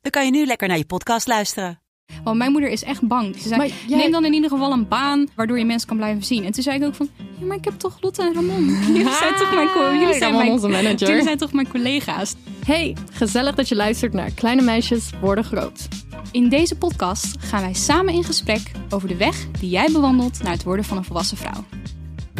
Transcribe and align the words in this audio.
dan 0.00 0.10
kan 0.10 0.24
je 0.24 0.30
nu 0.30 0.46
lekker 0.46 0.68
naar 0.68 0.76
je 0.78 0.84
podcast 0.84 1.26
luisteren. 1.26 1.80
Want 2.24 2.36
mijn 2.38 2.52
moeder 2.52 2.70
is 2.70 2.82
echt 2.84 3.02
bang. 3.02 3.36
Ze 3.36 3.48
zei, 3.48 3.56
Maar 3.60 3.68
jij- 3.86 3.98
neem 3.98 4.10
dan 4.10 4.24
in 4.24 4.32
ieder 4.32 4.50
geval 4.50 4.72
een 4.72 4.88
baan 4.88 5.28
waardoor 5.36 5.58
je 5.58 5.64
mensen 5.64 5.88
kan 5.88 5.96
blijven 5.96 6.24
zien. 6.24 6.44
En 6.44 6.52
toen 6.52 6.62
zei 6.62 6.76
ik 6.78 6.84
ook 6.84 6.94
van, 6.94 7.08
ja, 7.38 7.46
maar 7.46 7.56
ik 7.56 7.64
heb 7.64 7.78
toch 7.78 7.96
Lotte 8.00 8.22
en 8.22 8.34
Ramon. 8.34 8.64
Jullie 8.86 9.12
zijn 9.12 9.34
toch 9.34 9.54
mijn, 9.54 9.68
co- 9.68 9.92
jullie 9.92 10.06
zijn 10.08 10.20
Ramon, 10.20 10.38
mijn, 10.38 10.50
onze 10.50 10.68
manager. 10.68 11.08
jullie 11.08 11.22
zijn 11.22 11.38
toch 11.38 11.52
mijn 11.52 11.68
collega's. 11.68 12.34
Hey, 12.64 12.96
gezellig 13.12 13.54
dat 13.54 13.68
je 13.68 13.74
luistert 13.76 14.12
naar 14.12 14.30
Kleine 14.30 14.62
Meisjes 14.62 15.10
Worden 15.20 15.44
Groot. 15.44 15.88
In 16.32 16.48
deze 16.48 16.76
podcast 16.76 17.34
gaan 17.38 17.60
wij 17.60 17.74
samen 17.74 18.14
in 18.14 18.24
gesprek 18.24 18.70
over 18.90 19.08
de 19.08 19.16
weg 19.16 19.50
die 19.50 19.70
jij 19.70 19.88
bewandelt 19.92 20.42
naar 20.42 20.52
het 20.52 20.62
worden 20.62 20.84
van 20.84 20.96
een 20.96 21.04
volwassen 21.04 21.36
vrouw. 21.36 21.64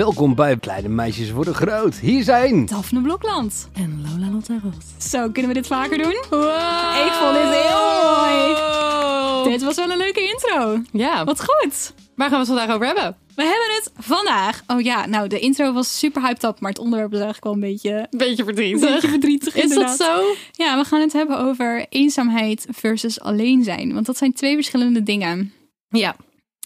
Welkom 0.01 0.35
bij 0.35 0.57
Kleine 0.57 0.89
Meisjes 0.89 1.31
Worden 1.31 1.55
Groot. 1.55 1.95
Hier 1.95 2.23
zijn... 2.23 2.67
Daphne 2.67 3.01
Blokland. 3.01 3.69
En 3.73 4.03
Lola 4.03 4.31
Lotte 4.33 4.61
Roos. 4.63 5.11
Zo, 5.11 5.31
kunnen 5.31 5.51
we 5.53 5.57
dit 5.57 5.67
vaker 5.67 5.99
doen? 5.99 6.11
Ik 6.11 7.13
vond 7.13 7.35
dit 7.35 7.49
heel 7.49 8.13
mooi. 8.15 9.53
Dit 9.53 9.63
was 9.63 9.77
wel 9.77 9.91
een 9.91 9.97
leuke 9.97 10.21
intro. 10.29 10.83
Ja, 10.93 11.25
Wat 11.25 11.41
goed. 11.45 11.95
waar 12.15 12.29
gaan 12.31 12.41
we 12.41 12.47
het 12.47 12.59
vandaag 12.59 12.75
over 12.75 12.87
hebben? 12.87 13.17
We 13.35 13.43
hebben 13.43 13.75
het 13.75 13.93
vandaag. 13.99 14.63
Oh 14.67 14.81
ja, 14.81 15.07
nou, 15.07 15.29
de 15.29 15.39
intro 15.39 15.73
was 15.73 15.99
super 15.99 16.23
hyped 16.23 16.45
up, 16.45 16.61
maar 16.61 16.71
het 16.71 16.81
onderwerp 16.81 17.13
is 17.13 17.21
eigenlijk 17.21 17.45
wel 17.45 17.55
een 17.55 17.61
beetje, 17.61 18.07
Beetje 18.11 18.39
een 18.39 18.45
verdrietig. 18.45 18.81
beetje 18.93 19.09
verdrietig. 19.09 19.55
Is 19.55 19.63
inderdaad. 19.63 19.99
dat 19.99 20.07
zo? 20.07 20.23
Ja, 20.53 20.79
we 20.79 20.85
gaan 20.85 21.01
het 21.01 21.13
hebben 21.13 21.39
over 21.39 21.87
eenzaamheid 21.89 22.67
versus 22.71 23.21
alleen 23.21 23.65
zijn. 23.65 23.95
Want 23.95 24.07
dat 24.07 24.17
zijn 24.17 24.33
twee 24.33 24.55
verschillende 24.55 25.03
dingen. 25.03 25.53
Ja, 25.89 26.17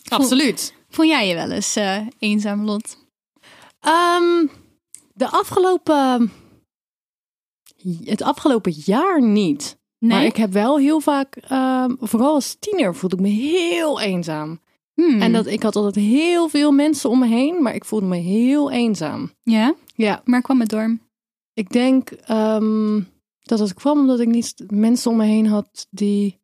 absoluut. 0.08 0.75
Voel 0.89 1.06
jij 1.06 1.28
je 1.28 1.34
wel 1.34 1.51
eens 1.51 1.77
eh, 1.77 1.98
eenzaam, 2.19 2.64
Lot? 2.64 3.03
Ehm, 3.84 4.46
de 5.14 5.28
afgelopen... 5.30 6.30
Het 8.04 8.22
afgelopen 8.22 8.72
jaar 8.72 9.22
niet. 9.22 9.78
Nee? 9.98 10.10
Maar 10.10 10.24
ik 10.24 10.36
heb 10.36 10.52
wel 10.52 10.78
heel 10.78 11.00
vaak, 11.00 11.36
ehm, 11.36 11.94
vooral 12.00 12.34
als 12.34 12.56
tiener, 12.58 12.94
voelde 12.94 13.16
ik 13.16 13.22
me 13.22 13.28
heel 13.28 14.00
eenzaam. 14.00 14.60
Hmm. 14.94 15.20
En 15.22 15.32
dat 15.32 15.46
ik 15.46 15.62
had 15.62 15.77
altijd 15.77 15.94
heel 15.94 16.48
veel 16.48 16.72
mensen 16.72 17.10
om 17.10 17.18
me 17.18 17.27
heen, 17.27 17.62
maar 17.62 17.74
ik 17.74 17.84
voelde 17.84 18.06
me 18.06 18.16
heel 18.16 18.70
eenzaam. 18.70 19.32
Ja? 19.42 19.74
Ja, 19.94 20.22
Waar 20.24 20.42
kwam 20.42 20.60
het 20.60 20.68
door? 20.68 20.98
Ik 21.55 21.70
denk 21.70 22.10
ehm, 22.10 23.00
dat 23.42 23.58
het 23.58 23.74
kwam 23.74 23.98
omdat 23.98 24.20
ik 24.20 24.28
niet 24.28 24.55
mensen 24.68 25.10
om 25.10 25.16
me 25.16 25.24
heen 25.24 25.46
had 25.46 25.86
die, 25.90 26.40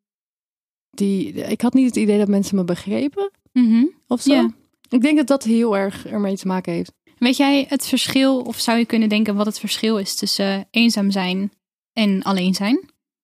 die. 0.89 1.33
Ik 1.33 1.61
had 1.61 1.73
niet 1.73 1.85
het 1.85 1.95
idee 1.95 2.17
dat 2.17 2.27
mensen 2.27 2.55
me 2.55 2.63
begrepen 2.63 3.31
Mhm. 3.53 3.85
of 4.07 4.21
zo. 4.21 4.33
Ja. 4.33 4.49
Ik 4.89 5.01
denk 5.01 5.17
dat 5.17 5.27
dat 5.27 5.43
heel 5.43 5.77
erg 5.77 6.05
ermee 6.07 6.35
te 6.37 6.47
maken 6.47 6.73
heeft. 6.73 6.93
Weet 7.23 7.37
jij 7.37 7.65
het 7.69 7.85
verschil, 7.87 8.39
of 8.39 8.59
zou 8.59 8.77
je 8.77 8.85
kunnen 8.85 9.09
denken 9.09 9.35
wat 9.35 9.45
het 9.45 9.59
verschil 9.59 9.97
is 9.97 10.15
tussen 10.15 10.45
eh, 10.45 10.59
eenzaam 10.71 11.11
zijn 11.11 11.51
en 11.93 12.21
alleen 12.23 12.53
zijn? 12.53 12.73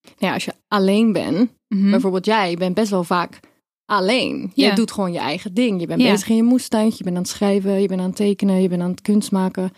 Nou 0.02 0.16
ja, 0.17 0.34
als 0.34 0.45
je 0.45 0.53
alleen 0.67 1.12
bent, 1.14 1.50
Mhm. 1.67 1.90
bijvoorbeeld 1.92 2.25
jij 2.25 2.56
bent 2.56 2.75
best 2.75 2.90
wel 2.90 3.03
vaak 3.03 3.40
alleen. 3.86 4.52
Je 4.53 4.73
doet 4.73 4.92
gewoon 4.92 5.12
je 5.14 5.20
eigen 5.20 5.53
ding. 5.53 5.80
Je 5.80 5.88
bent 5.88 6.02
Ja. 6.02 6.12
bezig 6.12 6.30
in 6.30 6.36
je 6.36 6.44
moestuintje, 6.44 6.98
je 6.98 7.03
bent 7.03 7.16
aan 7.16 7.22
het 7.22 7.31
schrijven, 7.31 7.81
je 7.81 7.88
bent 7.88 8.00
aan 8.02 8.08
het 8.08 8.16
tekenen, 8.16 8.62
je 8.62 8.68
bent 8.68 8.81
aan 8.81 8.90
het 8.91 9.02
kunst 9.02 9.31
maken. 9.31 9.72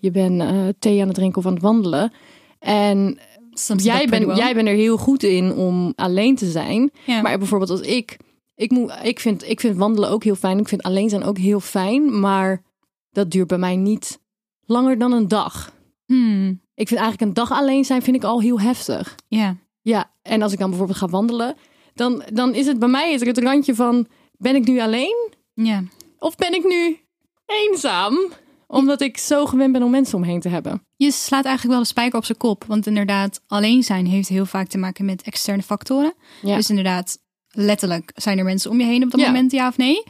Je 0.00 0.10
bent 0.10 0.40
eh, 0.40 0.66
thee 0.78 1.00
aan 1.00 1.06
het 1.06 1.16
drinken 1.16 1.38
of 1.38 1.46
aan 1.46 1.52
het 1.54 1.62
wandelen. 1.62 2.12
En 2.58 3.18
Soms 3.52 3.82
jij 3.84 4.06
bent, 4.06 4.24
well. 4.26 4.36
jij 4.36 4.54
bent 4.54 4.68
er 4.68 4.74
heel 4.74 4.96
goed 4.96 5.22
in 5.22 5.52
om 5.52 5.92
alleen 5.96 6.36
te 6.36 6.50
zijn. 6.50 6.90
Ja. 7.06 7.20
Maar 7.22 7.38
bijvoorbeeld 7.38 7.70
als 7.70 7.80
ik, 7.80 8.16
ik, 8.54 8.70
moet, 8.70 8.92
ik, 9.02 9.20
vind, 9.20 9.48
ik 9.48 9.60
vind 9.60 9.76
wandelen 9.76 10.10
ook 10.10 10.24
heel 10.24 10.34
fijn. 10.34 10.58
Ik 10.58 10.68
vind 10.68 10.82
alleen 10.82 11.08
zijn 11.08 11.24
ook 11.24 11.38
heel 11.38 11.60
fijn. 11.60 12.20
Maar 12.20 12.62
dat 13.10 13.30
duurt 13.30 13.46
bij 13.46 13.58
mij 13.58 13.76
niet 13.76 14.20
langer 14.66 14.98
dan 14.98 15.12
een 15.12 15.28
dag. 15.28 15.72
Hmm. 16.06 16.60
Ik 16.74 16.88
vind 16.88 17.00
eigenlijk 17.00 17.20
een 17.30 17.34
dag 17.34 17.50
alleen 17.52 17.84
zijn 17.84 18.02
vind 18.02 18.16
ik 18.16 18.24
al 18.24 18.40
heel 18.40 18.60
heftig. 18.60 19.14
Ja. 19.28 19.56
Ja, 19.82 20.10
en 20.22 20.42
als 20.42 20.52
ik 20.52 20.58
dan 20.58 20.68
bijvoorbeeld 20.68 20.98
ga 20.98 21.08
wandelen, 21.08 21.56
dan, 21.94 22.22
dan 22.32 22.54
is 22.54 22.66
het 22.66 22.78
bij 22.78 22.88
mij 22.88 23.12
is 23.12 23.20
er 23.20 23.26
het 23.26 23.38
randje 23.38 23.74
van, 23.74 24.06
ben 24.32 24.54
ik 24.54 24.66
nu 24.66 24.80
alleen? 24.80 25.30
Ja. 25.54 25.82
Of 26.18 26.36
ben 26.36 26.54
ik 26.54 26.64
nu 26.64 26.98
eenzaam? 27.46 28.18
Omdat 28.66 29.00
ik 29.00 29.18
zo 29.18 29.46
gewend 29.46 29.72
ben 29.72 29.82
om 29.82 29.90
mensen 29.90 30.14
om 30.14 30.20
me 30.20 30.26
heen 30.26 30.40
te 30.40 30.48
hebben. 30.48 30.82
Je 30.96 31.10
slaat 31.12 31.44
eigenlijk 31.44 31.74
wel 31.74 31.82
de 31.84 31.90
spijker 31.90 32.18
op 32.18 32.24
zijn 32.24 32.38
kop. 32.38 32.64
Want 32.64 32.86
inderdaad, 32.86 33.40
alleen 33.46 33.82
zijn 33.82 34.06
heeft 34.06 34.28
heel 34.28 34.46
vaak 34.46 34.68
te 34.68 34.78
maken 34.78 35.04
met 35.04 35.22
externe 35.22 35.62
factoren. 35.62 36.14
Ja. 36.42 36.56
Dus 36.56 36.68
inderdaad, 36.68 37.18
letterlijk 37.48 38.10
zijn 38.14 38.38
er 38.38 38.44
mensen 38.44 38.70
om 38.70 38.80
je 38.80 38.86
heen 38.86 39.02
op 39.02 39.10
dat 39.10 39.20
Ja. 39.20 39.26
moment, 39.26 39.52
ja 39.52 39.68
of 39.68 39.76
nee. 39.76 40.02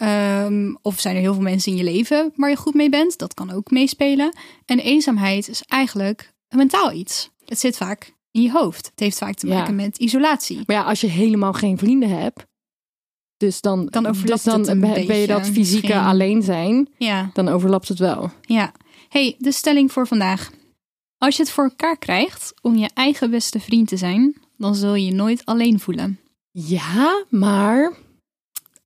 Ehm, 0.00 0.74
of 0.82 1.00
zijn 1.00 1.14
er 1.14 1.20
heel 1.20 1.34
veel 1.34 1.42
mensen 1.42 1.72
in 1.72 1.78
je 1.78 1.84
leven 1.84 2.32
waar 2.34 2.50
je 2.50 2.56
goed 2.56 2.74
mee 2.74 2.88
bent. 2.88 3.18
Dat 3.18 3.34
kan 3.34 3.50
ook 3.50 3.70
meespelen. 3.70 4.36
En 4.64 4.78
eenzaamheid 4.78 5.48
is 5.48 5.62
eigenlijk 5.62 6.32
een 6.48 6.58
mentaal 6.58 6.92
iets. 6.92 7.30
Het 7.44 7.58
zit 7.58 7.76
vaak 7.76 8.14
in 8.30 8.42
je 8.42 8.50
hoofd. 8.50 8.86
Het 8.86 9.00
heeft 9.00 9.18
vaak 9.18 9.34
te 9.34 9.46
Ja. 9.46 9.58
maken 9.58 9.74
met 9.74 9.98
isolatie. 9.98 10.62
Maar 10.66 10.76
ja, 10.76 10.82
als 10.82 11.00
je 11.00 11.06
helemaal 11.06 11.52
geen 11.52 11.78
vrienden 11.78 12.08
hebt, 12.18 12.44
dus 13.36 13.60
dan, 13.60 13.86
Dan 13.86 14.02
dus 14.24 14.42
dan 14.42 14.62
ben 14.80 15.16
je 15.16 15.26
dat 15.26 15.46
fysieke 15.48 15.98
alleen 15.98 16.42
zijn, 16.42 16.88
Ja, 16.98 17.30
dan 17.32 17.48
overlapt 17.48 17.88
het 17.88 17.98
wel. 17.98 18.30
ja. 18.40 18.72
hey, 19.08 19.34
de 19.38 19.52
stelling 19.52 19.92
voor 19.92 20.06
vandaag. 20.06 20.50
Als 21.18 21.36
je 21.36 21.42
het 21.42 21.52
voor 21.52 21.64
elkaar 21.64 21.98
krijgt 21.98 22.52
om 22.62 22.76
je 22.76 22.90
eigen 22.94 23.30
beste 23.30 23.60
vriend 23.60 23.88
te 23.88 23.96
zijn, 23.96 24.36
dan 24.56 24.74
zul 24.74 24.94
je 24.94 25.04
je 25.06 25.12
nooit 25.12 25.44
alleen 25.44 25.80
voelen. 25.80 26.20
Ja, 26.50 27.24
maar 27.30 27.92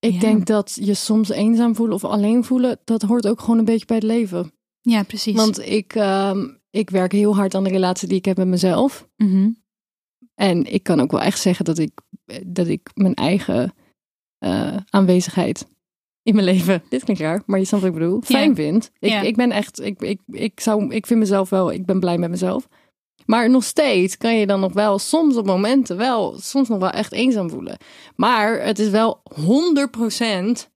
ik 0.00 0.12
Ja. 0.12 0.20
denk 0.20 0.46
dat 0.46 0.78
je 0.80 0.94
soms 0.94 1.28
eenzaam 1.28 1.74
voelen 1.74 1.94
of 1.94 2.04
alleen 2.04 2.44
voelen, 2.44 2.78
dat 2.84 3.02
hoort 3.02 3.26
ook 3.26 3.40
gewoon 3.40 3.58
een 3.58 3.64
beetje 3.64 3.86
bij 3.86 3.96
het 3.96 4.04
leven. 4.04 4.52
Ja, 4.80 5.02
precies. 5.02 5.34
Want 5.34 5.66
ik, 5.66 5.94
ehm, 5.94 6.48
ik 6.70 6.90
werk 6.90 7.12
heel 7.12 7.34
hard 7.36 7.54
aan 7.54 7.64
de 7.64 7.70
relatie 7.70 8.08
die 8.08 8.16
ik 8.18 8.24
heb 8.24 8.36
met 8.36 8.46
mezelf. 8.46 9.08
Mhm. 9.16 9.50
En 10.34 10.72
ik 10.72 10.82
kan 10.82 11.00
ook 11.00 11.10
wel 11.10 11.20
echt 11.20 11.40
zeggen 11.40 11.64
dat 11.64 11.78
ik, 11.78 12.00
dat 12.46 12.66
ik 12.66 12.90
mijn 12.94 13.14
eigen 13.14 13.72
eh, 14.38 14.76
aanwezigheid 14.90 15.66
in 16.22 16.34
mijn 16.34 16.46
leven, 16.46 16.82
dit 16.88 17.04
klinkt 17.04 17.22
raar, 17.22 17.42
maar 17.46 17.58
je 17.58 17.64
snapt 17.64 17.82
wat 17.82 17.92
ik 17.92 17.98
bedoel, 17.98 18.20
fijn 18.20 18.48
Ja. 18.48 18.54
vind. 18.54 18.90
Ik, 18.98 19.10
Ja. 19.10 19.20
ik 19.20 19.36
ben 19.36 19.50
echt, 19.50 19.80
ik, 19.80 20.00
ik, 20.02 20.20
ik, 20.26 20.60
zou, 20.60 20.94
ik 20.94 21.06
vind 21.06 21.20
mezelf 21.20 21.50
wel, 21.50 21.72
ik 21.72 21.86
ben 21.86 22.00
blij 22.00 22.18
met 22.18 22.30
mezelf. 22.30 22.68
Maar 23.30 23.50
nog 23.50 23.64
steeds 23.64 24.16
kan 24.16 24.36
je 24.36 24.46
dan 24.46 24.60
nog 24.60 24.72
wel 24.72 24.98
soms 24.98 25.36
op 25.36 25.46
momenten 25.46 25.96
wel, 25.96 26.38
soms 26.40 26.68
nog 26.68 26.78
wel 26.78 26.90
echt 26.90 27.12
eenzaam 27.12 27.50
voelen. 27.50 27.76
Maar 28.16 28.60
het 28.62 28.78
is 28.78 28.88
wel 28.88 29.22
100% 29.34 30.68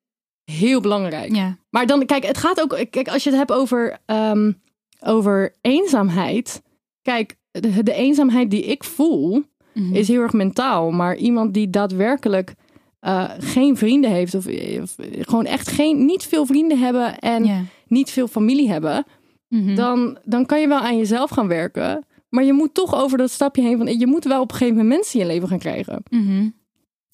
heel 0.44 0.80
belangrijk. 0.80 1.34
Ja. 1.34 1.56
Maar 1.70 1.86
dan, 1.86 2.06
kijk, 2.06 2.24
het 2.26 2.38
gaat 2.38 2.60
ook, 2.60 2.86
kijk, 2.90 3.08
als 3.08 3.24
je 3.24 3.30
het 3.30 3.38
hebt 3.38 3.52
over, 3.52 3.98
ehm, 4.06 4.52
over 5.00 5.54
eenzaamheid. 5.60 6.62
Kijk, 7.02 7.36
de, 7.50 7.82
de 7.82 7.92
eenzaamheid 7.94 8.50
die 8.50 8.64
ik 8.64 8.84
voel, 8.84 9.42
Mhm. 9.74 9.94
is 9.94 10.08
heel 10.08 10.20
erg 10.22 10.32
mentaal. 10.32 10.90
Maar 10.90 11.16
iemand 11.16 11.54
die 11.54 11.70
daadwerkelijk 11.70 12.54
eh, 13.00 13.30
geen 13.38 13.76
vrienden 13.76 14.10
heeft, 14.10 14.34
of, 14.34 14.46
of 14.82 14.96
gewoon 15.20 15.44
echt 15.46 15.68
geen, 15.68 16.04
niet 16.04 16.22
veel 16.24 16.46
vrienden 16.46 16.78
hebben 16.78 17.18
en 17.18 17.68
niet 17.86 18.10
veel 18.10 18.28
familie 18.28 18.68
hebben, 18.70 19.04
Mhm. 19.48 19.74
dan, 19.74 20.18
dan 20.24 20.46
kan 20.46 20.60
je 20.60 20.68
wel 20.68 20.78
aan 20.80 20.96
jezelf 20.96 21.30
gaan 21.30 21.48
werken. 21.48 22.04
Maar 22.34 22.44
je 22.44 22.52
moet 22.52 22.74
toch 22.74 22.94
over 22.94 23.18
dat 23.18 23.30
stapje 23.30 23.62
heen 23.62 23.76
van 23.76 23.98
je 23.98 24.06
moet 24.06 24.24
wel 24.24 24.40
op 24.40 24.50
een 24.50 24.56
gegeven 24.56 24.76
moment 24.76 24.96
mensen 24.96 25.20
in 25.20 25.26
je 25.26 25.32
leven 25.32 25.48
gaan 25.48 25.58
krijgen. 25.58 26.02
Mhm. 26.10 26.48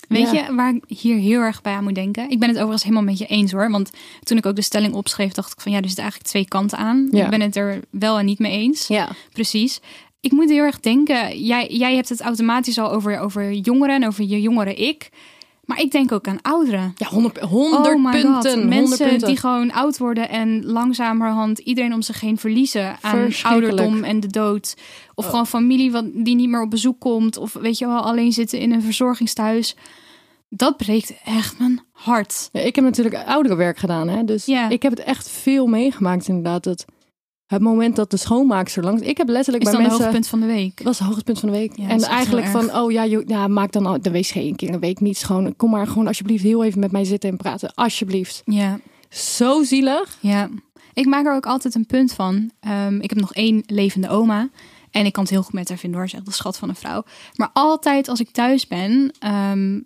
Weet 0.09 0.31
Ja. 0.31 0.47
je 0.47 0.55
waar 0.55 0.75
ik 0.75 0.99
hier 0.99 1.17
heel 1.17 1.41
erg 1.41 1.63
bij 1.63 1.73
aan 1.73 1.85
moet 1.85 1.95
denken? 1.95 2.31
Ik 2.31 2.39
ben 2.39 2.49
het 2.49 2.57
overigens 2.57 2.83
helemaal 2.83 3.05
met 3.05 3.19
je 3.19 3.27
eens 3.27 3.53
hoor. 3.53 3.71
Want 3.71 3.91
toen 4.23 4.37
ik 4.37 4.47
ook 4.47 4.57
de 4.57 4.63
stelling 4.63 4.95
opschreef, 4.95 5.33
dacht 5.33 5.53
ik 5.53 5.61
van 5.61 5.73
ja, 5.73 5.79
er 5.79 5.85
zitten 5.85 6.03
eigenlijk 6.03 6.33
twee 6.33 6.49
kanten 6.49 6.79
aan. 6.79 7.09
Ja. 7.11 7.25
Ik 7.25 7.31
ben 7.31 7.41
het 7.41 7.57
er 7.57 7.81
wel 7.91 8.19
en 8.19 8.25
niet 8.25 8.39
mee 8.39 8.53
eens. 8.53 8.87
Ja. 8.87 9.09
Precies. 9.33 9.81
Ik 10.21 10.33
moet 10.33 10.51
heel 10.51 10.65
erg 10.65 10.81
denken, 10.81 11.43
jij, 11.43 11.67
jij 11.71 11.95
hebt 11.95 12.09
het 12.09 12.21
automatisch 12.21 12.79
al 12.79 12.91
over, 12.91 13.19
over 13.19 13.53
jongeren 13.53 13.95
en 13.95 14.07
over 14.07 14.25
je 14.25 14.41
jongere 14.41 14.75
ik. 14.75 15.11
Maar 15.71 15.81
ik 15.81 15.91
denk 15.91 16.13
ook 16.13 16.29
aan 16.29 16.43
ouderen. 16.43 16.93
Ja, 16.97 17.07
100, 17.07 17.39
100 17.39 17.95
oh 17.95 18.05
my 18.05 18.11
punten. 18.11 18.35
God. 18.35 18.45
100 18.45 18.69
Mensen 18.69 19.09
punten. 19.09 19.29
die 19.29 19.37
gewoon 19.37 19.73
oud 19.73 19.99
worden 19.99 20.29
en 20.29 20.65
langzamerhand 20.67 21.59
iedereen 21.59 21.93
om 21.95 22.03
zich 22.03 22.21
heen 22.21 22.39
verliezen 22.39 22.97
aan 23.01 23.29
ouderdom 23.43 24.05
en 24.05 24.21
de 24.21 24.27
dood. 24.27 24.77
Of 25.15 25.27
gewoon 25.27 25.47
familie 25.47 25.93
wat, 25.93 26.05
die 26.15 26.35
niet 26.35 26.49
meer 26.49 26.63
op 26.63 26.71
bezoek 26.71 27.01
komt. 27.01 27.37
Of 27.37 27.53
weet 27.53 27.79
je 27.79 27.87
wel, 27.87 28.01
alleen 28.01 28.33
zitten 28.33 28.59
in 28.59 28.73
een 28.73 28.83
verzorgingstehuis. 28.83 29.77
Dat 30.49 30.77
breekt 30.77 31.15
echt 31.25 31.59
mijn 31.59 31.81
hart. 31.93 32.49
Ja, 32.53 32.61
ik 32.61 32.75
heb 32.75 32.85
natuurlijk 32.85 33.15
ouderenwerk 33.27 33.79
gedaan, 33.79 34.09
hè? 34.09 34.25
dus 34.25 34.45
Ja. 34.47 34.69
ik 34.69 34.83
heb 34.83 34.93
het 34.93 35.01
echt 35.05 35.29
veel 35.29 35.67
meegemaakt 35.67 36.29
inderdaad. 36.29 36.65
Dat 36.65 36.85
het 37.51 37.63
moment 37.63 37.97
dat 37.97 38.11
de 38.11 38.17
schoonmaakster 38.17 38.83
langs... 38.83 39.03
Ik 39.03 39.17
heb 39.17 39.29
letterlijk 39.29 39.65
Is 39.65 39.71
bij 39.71 39.81
mensen... 39.81 39.99
hoogtepunt 39.99 40.27
van 40.27 40.41
de 40.41 40.47
week. 40.47 40.77
Dat 40.77 40.85
was 40.87 40.99
het 40.99 41.07
hoogtepunt 41.07 41.39
van 41.39 41.49
de 41.51 41.55
week. 41.55 41.77
Ja, 41.77 41.89
en 41.89 42.03
eigenlijk 42.03 42.47
van, 42.47 42.75
oh 42.77 42.93
ja, 42.93 43.07
joh, 43.07 43.23
ja, 43.27 43.49
maak 43.49 43.73
dan 43.73 43.87
al 43.87 44.01
de 44.01 44.11
wc 44.11 44.35
een 44.35 44.57
keer 44.57 44.73
een 44.75 44.81
week 44.81 45.01
niet 45.01 45.17
schoon. 45.17 45.57
Kom 45.57 45.71
maar 45.71 45.87
gewoon 45.87 46.07
alsjeblieft 46.07 46.43
heel 46.43 46.65
even 46.65 46.81
met 46.81 46.93
mij 46.93 47.05
zitten 47.05 47.31
en 47.31 47.37
praten. 47.37 47.75
Alsjeblieft. 47.75 48.43
Ja, 48.45 48.81
Zo 49.09 49.63
zielig. 49.63 50.19
ja. 50.21 50.49
Ik 50.95 51.07
maak 51.07 51.27
er 51.27 51.35
ook 51.35 51.47
altijd 51.47 51.75
een 51.75 51.87
punt 51.87 52.13
van. 52.13 52.51
Ehm, 52.61 53.01
ik 53.01 53.11
heb 53.11 53.21
nog 53.21 53.33
één 53.35 53.63
levende 53.67 54.09
oma. 54.09 54.49
En 54.91 55.07
ik 55.07 55.13
kan 55.13 55.23
het 55.23 55.33
heel 55.33 55.43
goed 55.43 55.53
met 55.53 55.69
haar 55.69 55.79
vinden 55.79 55.99
hoor. 55.99 56.09
Ze 56.09 56.15
is 56.15 56.21
echt 56.21 56.31
de 56.31 56.37
schat 56.37 56.57
van 56.59 56.69
een 56.69 56.75
vrouw. 56.75 57.05
Maar 57.35 57.51
altijd 57.53 58.09
als 58.09 58.21
ik 58.21 58.31
thuis 58.31 58.67
ben... 58.67 59.13
ehm, 59.19 59.81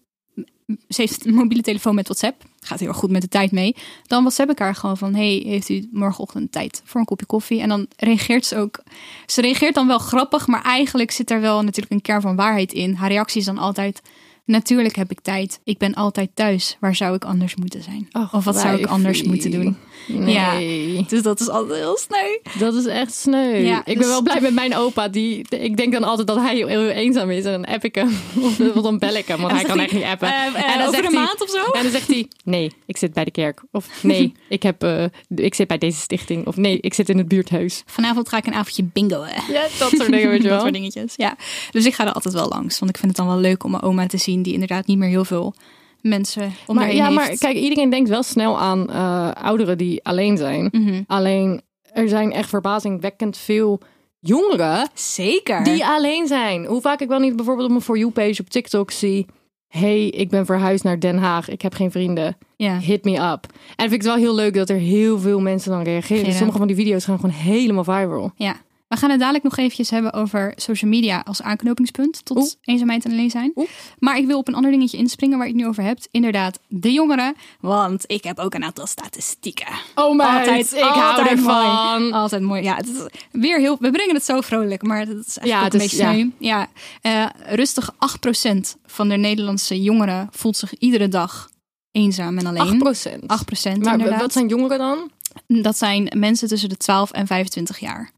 ze 0.67 1.01
heeft 1.01 1.27
een 1.27 1.35
mobiele 1.35 1.63
telefoon 1.63 1.95
met 1.95 2.05
WhatsApp. 2.05 2.43
Gaat 2.65 2.79
heel 2.79 2.89
erg 2.89 2.97
goed 2.97 3.11
met 3.11 3.23
de 3.23 3.29
tijd 3.29 3.53
mee. 3.53 3.77
Dan 4.07 4.21
WhatsApp 4.21 4.51
ik 4.51 4.59
haar 4.59 4.75
gewoon 4.75 4.97
van... 4.97 5.15
Hey, 5.15 5.43
heeft 5.47 5.69
u 5.69 5.89
morgenochtend 5.93 6.53
tijd 6.53 6.83
voor 6.85 7.01
een 7.01 7.07
kopje 7.07 7.27
koffie? 7.27 7.61
En 7.61 7.69
dan 7.69 7.87
reageert 7.97 8.47
ze 8.47 8.57
ook... 8.57 8.83
Ze 9.27 9.41
reageert 9.41 9.75
dan 9.75 9.87
wel 9.87 9.99
grappig, 9.99 10.47
maar 10.47 10.63
eigenlijk 10.63 11.11
zit 11.11 11.31
er 11.31 11.41
wel 11.41 11.63
natuurlijk 11.63 11.93
een 11.93 12.03
kern 12.03 12.21
van 12.21 12.37
waarheid 12.37 12.73
in. 12.73 12.95
Haar 12.95 13.09
reactie 13.09 13.41
is 13.41 13.47
dan 13.47 13.59
altijd... 13.59 14.03
Natuurlijk 14.45 14.97
heb 14.97 15.11
ik 15.11 15.21
tijd. 15.21 15.61
Ik 15.65 15.79
ben 15.79 15.95
altijd 15.95 16.31
thuis. 16.35 16.77
Waar 16.81 16.95
zou 16.95 17.15
ik 17.15 17.25
anders 17.25 17.55
moeten 17.57 17.83
zijn? 17.83 18.09
Och, 18.13 18.35
of 18.35 18.45
wat 18.45 18.57
zou 18.57 18.79
ik 18.79 18.87
anders 18.87 19.23
moeten 19.23 19.51
doen? 19.51 19.77
Nee. 20.07 21.05
Dus 21.09 21.23
dat 21.23 21.41
is 21.41 21.49
altijd 21.49 21.79
heel 21.81 21.97
sneu. 21.99 22.39
Dat 22.59 22.75
is 22.75 22.87
echt 22.87 23.15
sneu. 23.15 23.57
Ja, 23.57 23.79
ik 23.79 23.85
ben 23.85 23.97
dus- 23.97 24.07
wel 24.07 24.23
blij 24.23 24.41
met 24.41 24.55
mijn 24.55 24.77
opa. 24.77 25.09
Die, 25.09 25.47
ik 25.49 25.77
denk 25.77 25.93
dan 25.93 26.05
altijd 26.05 26.27
dat 26.27 26.37
hij 26.37 26.57
heel, 26.57 26.89
eenzaam 26.89 27.31
is. 27.31 27.45
En 27.45 27.53
dan 27.53 27.65
app 27.65 27.85
ik 27.85 27.95
hem. 27.95 28.09
Of 28.75 28.83
dan 28.83 28.99
bel 28.99 29.15
ik 29.15 29.27
hem, 29.27 29.41
want 29.41 29.53
hij 29.53 29.63
kan 29.65 29.77
zegt 29.77 29.85
echt 29.85 30.01
niet 30.01 30.11
appen. 30.11 30.29
Eh, 30.29 30.35
eh, 30.35 30.73
en 30.73 30.79
dan 30.79 30.89
over 30.89 30.95
zegt 30.95 31.07
een 31.07 31.15
hij- 31.15 31.25
maand 31.25 31.43
of 31.43 31.51
zo? 31.51 31.65
En 31.71 31.83
dan 31.83 31.93
zegt 31.93 32.07
hij, 32.07 32.29
nee, 32.45 32.73
ik 32.87 32.97
zit 32.97 33.13
bij 33.13 33.25
de 33.25 33.31
kerk. 33.31 33.63
Of 33.73 33.87
nee, 34.03 34.33
ik, 34.49 34.63
heb, 34.63 34.83
eh, 34.83 35.05
ik 35.35 35.55
zit 35.55 35.69
bij 35.69 35.79
deze 35.79 35.99
stichting. 36.01 36.47
Of 36.47 36.57
nee, 36.57 36.79
ik 36.81 36.95
zit 36.95 37.09
in 37.09 37.19
het 37.19 37.29
buurthuis. 37.29 37.83
Vanavond 37.87 38.29
ga 38.29 38.37
ik 38.37 38.47
een 38.47 38.55
avondje 38.55 38.85
bingoen. 38.93 39.27
Ja, 39.53 39.63
dat 39.79 39.91
soort 39.91 40.11
dingen, 40.11 40.29
weet 40.29 40.43
je 40.43 40.49
dat 40.55 40.61
soort 40.61 40.73
dingetjes. 40.73 41.13
Ja. 41.17 41.37
Dus 41.71 41.87
ik 41.87 41.95
ga 41.95 42.07
er 42.07 42.13
altijd 42.13 42.35
wel 42.35 42.49
langs. 42.49 42.79
Want 42.79 42.91
ik 42.91 42.97
vind 42.99 43.09
het 43.17 43.27
dan 43.27 43.27
wel 43.27 43.39
leuk 43.41 43.65
om 43.65 43.71
mijn 43.71 43.83
oma 43.83 44.07
te 44.07 44.17
zien. 44.17 44.33
Die 44.43 44.53
inderdaad 44.53 44.87
niet 44.87 44.99
meer 44.99 45.09
heel 45.09 45.25
veel 45.25 45.55
mensen 46.01 46.53
om 46.67 46.75
Maar, 46.75 46.95
ja, 46.95 47.05
heen 47.05 47.15
maar 47.15 47.27
heeft. 47.27 47.41
kijk, 47.41 47.57
iedereen 47.57 47.91
denkt 47.91 48.09
wel 48.09 48.23
snel 48.23 48.59
aan 48.59 48.91
eh, 48.91 49.31
ouderen 49.31 49.79
die 49.79 50.05
alleen 50.05 50.37
zijn. 50.37 50.69
Mhm. 50.73 51.03
Alleen, 51.07 51.61
er 51.93 52.09
zijn 52.09 52.33
echt 52.33 52.49
verbazingwekkend 52.49 53.37
veel 53.37 53.81
jongeren 54.21 54.89
Zeker. 54.95 55.65
die 55.65 55.85
alleen 55.87 56.27
zijn. 56.27 56.65
Hoe 56.65 56.81
vaak 56.81 57.01
ik 57.01 57.09
wel 57.09 57.19
niet 57.19 57.37
bijvoorbeeld 57.37 57.67
op 57.67 57.73
mijn 57.73 57.85
For 57.85 57.99
You-page 57.99 58.41
op 58.41 58.51
TikTok 58.51 58.91
zie... 58.91 59.27
hey, 59.69 60.07
ik 60.07 60.29
ben 60.29 60.47
verhuisd 60.47 60.85
naar 60.85 60.99
Den 61.01 61.19
Haag. 61.19 61.49
Ik 61.49 61.63
heb 61.63 61.75
geen 61.75 61.91
vrienden. 61.91 62.37
Hit 62.81 63.05
me 63.05 63.11
up. 63.33 63.47
En 63.77 63.89
vind 63.89 63.93
ik 63.93 63.99
het 64.03 64.07
wel 64.07 64.17
heel 64.17 64.35
leuk 64.35 64.55
dat 64.55 64.69
er 64.69 64.77
heel 64.77 65.19
veel 65.19 65.41
mensen 65.41 65.71
dan 65.71 65.83
reageren. 65.83 66.09
Reageren. 66.09 66.37
sommige 66.37 66.59
van 66.59 66.67
die 66.67 66.77
video's 66.77 67.05
gaan 67.05 67.17
gewoon 67.21 67.37
helemaal 67.37 67.85
viral. 67.85 68.33
ja. 68.37 68.57
We 68.95 69.01
gaan 69.01 69.11
het 69.11 69.19
dadelijk 69.19 69.45
nog 69.45 69.57
eventjes 69.57 69.91
hebben 69.91 70.13
over 70.13 70.53
social 70.57 70.91
media 70.91 71.23
als 71.27 71.43
aanknopingspunt 71.43 72.25
tot 72.25 72.37
Oeh. 72.37 72.49
eenzaamheid 72.63 73.05
en 73.05 73.11
alleen 73.11 73.31
zijn. 73.31 73.53
Oeh. 73.55 73.69
Maar 73.99 74.17
ik 74.19 74.27
wil 74.27 74.39
op 74.39 74.49
een 74.49 74.55
ander 74.55 74.71
dingetje 74.71 74.97
inspringen 74.97 75.39
waar 75.39 75.47
je 75.47 75.53
het 75.53 75.63
nu 75.63 75.69
over 75.69 75.83
hebt. 75.83 76.09
Inderdaad, 76.11 76.59
de 76.69 76.93
jongeren. 76.93 77.35
Want 77.61 78.05
ik 78.07 78.25
heb 78.25 78.39
ook 78.39 78.55
een 78.55 78.65
aantal 78.65 78.87
statistieken. 78.87 79.67
Oh 79.95 80.05
Altijd, 80.21 80.73
ik 80.73 80.79
hou 80.81 81.03
altijd 81.17 81.29
ervan. 81.31 81.99
Mooi. 81.99 82.13
Altijd 82.13 82.43
mooi. 82.43 82.63
Ja, 82.63 82.77
het 82.77 82.89
is 82.89 82.95
weer 83.33 83.59
heel. 83.59 83.77
We 83.81 83.91
brengen 83.91 84.15
het 84.15 84.25
zo 84.25 84.41
vrolijk, 84.41 84.83
maar 84.83 84.99
het 84.99 85.27
is 85.27 85.39
echt 85.39 85.47
Ja, 85.49 85.65
het 85.65 85.75
een 85.75 85.81
is- 85.81 85.91
beetje 85.91 86.07
sneu. 86.07 86.29
Ja, 86.39 86.67
Eh, 87.01 87.27
rustig 87.49 87.91
8% 87.99 88.77
van 88.87 89.09
de 89.09 89.17
Nederlandse 89.17 89.83
jongeren 89.83 90.29
voelt 90.31 90.57
zich 90.57 90.75
iedere 90.79 91.09
dag 91.09 91.49
eenzaam 91.91 92.39
en 92.39 92.47
alleen. 92.47 92.61
8 92.61 92.79
procent. 92.79 93.29
8% 93.29 93.83
Maar 93.85 93.93
inderdaad. 93.93 94.21
wat 94.21 94.33
zijn 94.33 94.49
jongeren 94.49 94.79
dan? 94.79 95.11
Dat 95.47 95.79
zijn 95.79 96.13
mensen 96.17 96.49
tussen 96.49 96.69
de 96.69 96.77
12 96.77 97.11
en 97.11 97.27
25 97.27 97.79
jaar. 97.79 98.11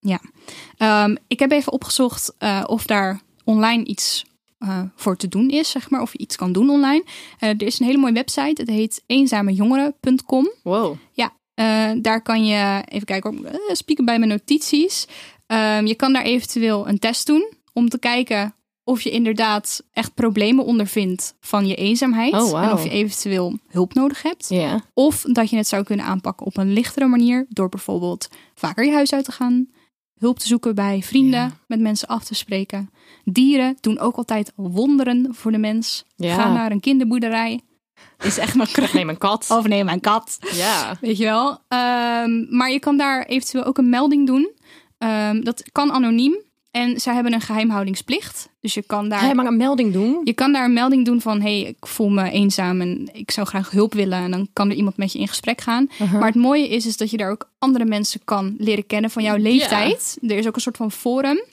Ja. 0.00 0.20
Ja. 0.76 1.04
Ehm, 1.04 1.16
ik 1.26 1.38
heb 1.38 1.50
even 1.50 1.72
opgezocht 1.72 2.34
eh, 2.38 2.64
of 2.66 2.86
daar 2.86 3.20
online 3.44 3.84
iets 3.84 4.24
eh, 4.58 4.82
voor 4.94 5.16
te 5.16 5.28
doen 5.28 5.48
is, 5.48 5.70
zeg 5.70 5.90
maar. 5.90 6.00
Of 6.00 6.12
je 6.12 6.18
iets 6.18 6.36
kan 6.36 6.52
doen 6.52 6.70
online. 6.70 7.04
Eh, 7.38 7.48
er 7.48 7.62
is 7.62 7.80
een 7.80 7.86
hele 7.86 7.98
mooie 7.98 8.12
website. 8.12 8.60
Het 8.60 8.70
heet 8.70 9.02
eenzamejongeren.com. 9.06 10.50
Wow. 10.62 10.96
Eh, 11.60 11.90
daar 12.02 12.22
kan 12.22 12.46
je, 12.46 12.82
even 12.88 13.06
kijken, 13.06 13.44
eh, 13.44 13.74
spieken 13.74 14.04
bij 14.04 14.18
mijn 14.18 14.30
notities. 14.30 15.06
Ehm, 15.46 15.86
je 15.86 15.94
kan 15.94 16.12
daar 16.12 16.22
eventueel 16.22 16.88
een 16.88 16.98
test 16.98 17.26
doen 17.26 17.52
om 17.72 17.88
te 17.88 17.98
kijken 17.98 18.54
of 18.84 19.00
je 19.00 19.10
inderdaad 19.10 19.82
echt 19.92 20.14
problemen 20.14 20.64
ondervindt 20.64 21.34
van 21.40 21.66
je 21.66 21.74
eenzaamheid. 21.74 22.34
Oh. 22.34 22.62
En 22.62 22.72
of 22.72 22.84
je 22.84 22.90
eventueel 22.90 23.58
hulp 23.68 23.94
nodig 23.94 24.22
hebt. 24.22 24.48
Ja. 24.48 24.84
Of 24.94 25.22
dat 25.22 25.50
je 25.50 25.56
het 25.56 25.68
zou 25.68 25.82
kunnen 25.82 26.06
aanpakken 26.06 26.46
op 26.46 26.56
een 26.56 26.72
lichtere 26.72 27.06
manier. 27.06 27.46
Door 27.48 27.68
bijvoorbeeld 27.68 28.28
vaker 28.54 28.84
je 28.84 28.92
huis 28.92 29.12
uit 29.12 29.24
te 29.24 29.32
gaan. 29.32 29.68
Hulp 30.20 30.38
te 30.38 30.46
zoeken 30.46 30.74
bij 30.74 31.02
vrienden. 31.02 31.40
Ja. 31.40 31.52
Met 31.66 31.80
mensen 31.80 32.08
af 32.08 32.24
te 32.24 32.34
spreken. 32.34 32.90
Dieren 33.24 33.76
doen 33.80 33.98
ook 33.98 34.16
altijd 34.16 34.52
wonderen 34.56 35.34
voor 35.34 35.52
de 35.52 35.58
mens. 35.58 36.04
Ja. 36.16 36.34
Ga 36.34 36.52
naar 36.52 36.70
een 36.70 36.80
kinderboerderij. 36.80 37.60
Is 38.18 38.38
echt 38.38 38.54
maar 38.54 38.90
neem 38.92 39.08
een 39.08 39.18
kat. 39.18 39.50
Of 39.50 39.66
neem 39.66 39.88
een 39.88 40.00
kat. 40.00 40.38
Ja. 40.52 40.96
Weet 41.00 41.16
je 41.16 41.24
wel. 41.24 41.58
Ehm, 41.68 42.56
maar 42.56 42.70
je 42.70 42.78
kan 42.78 42.96
daar 42.96 43.24
eventueel 43.24 43.64
ook 43.64 43.78
een 43.78 43.88
melding 43.88 44.26
doen. 44.26 44.52
Ehm, 44.98 45.40
dat 45.40 45.62
kan 45.72 45.92
anoniem. 45.92 46.42
En 46.70 47.00
zij 47.00 47.14
hebben 47.14 47.32
een 47.32 47.40
geheimhoudingsplicht. 47.40 48.48
Dus 48.60 48.74
je 48.74 48.82
kan 48.82 49.08
daar... 49.08 49.28
Je 49.28 49.34
maar 49.34 49.46
een 49.46 49.56
melding 49.56 49.92
doen? 49.92 50.20
Je 50.24 50.32
kan 50.32 50.52
daar 50.52 50.64
een 50.64 50.72
melding 50.72 51.04
doen 51.04 51.20
van: 51.20 51.40
hey, 51.40 51.60
ik 51.60 51.86
voel 51.86 52.08
me 52.08 52.30
eenzaam 52.30 52.80
en 52.80 53.08
ik 53.12 53.30
zou 53.30 53.46
graag 53.46 53.70
hulp 53.70 53.94
willen. 53.94 54.18
En 54.18 54.30
dan 54.30 54.48
kan 54.52 54.70
er 54.70 54.76
iemand 54.76 54.96
met 54.96 55.12
je 55.12 55.18
in 55.18 55.28
gesprek 55.28 55.60
gaan. 55.60 55.88
Uh-huh. 55.92 56.12
Maar 56.12 56.28
het 56.28 56.34
mooie 56.34 56.68
is, 56.68 56.86
is 56.86 56.96
dat 56.96 57.10
je 57.10 57.16
daar 57.16 57.30
ook 57.30 57.50
andere 57.58 57.84
mensen 57.84 58.20
kan 58.24 58.54
leren 58.58 58.86
kennen 58.86 59.10
van 59.10 59.22
jouw 59.22 59.36
leeftijd. 59.36 60.18
Er 60.20 60.36
is 60.36 60.46
ook 60.46 60.54
een 60.54 60.60
soort 60.60 60.76
van 60.76 60.92
forum. 60.92 61.44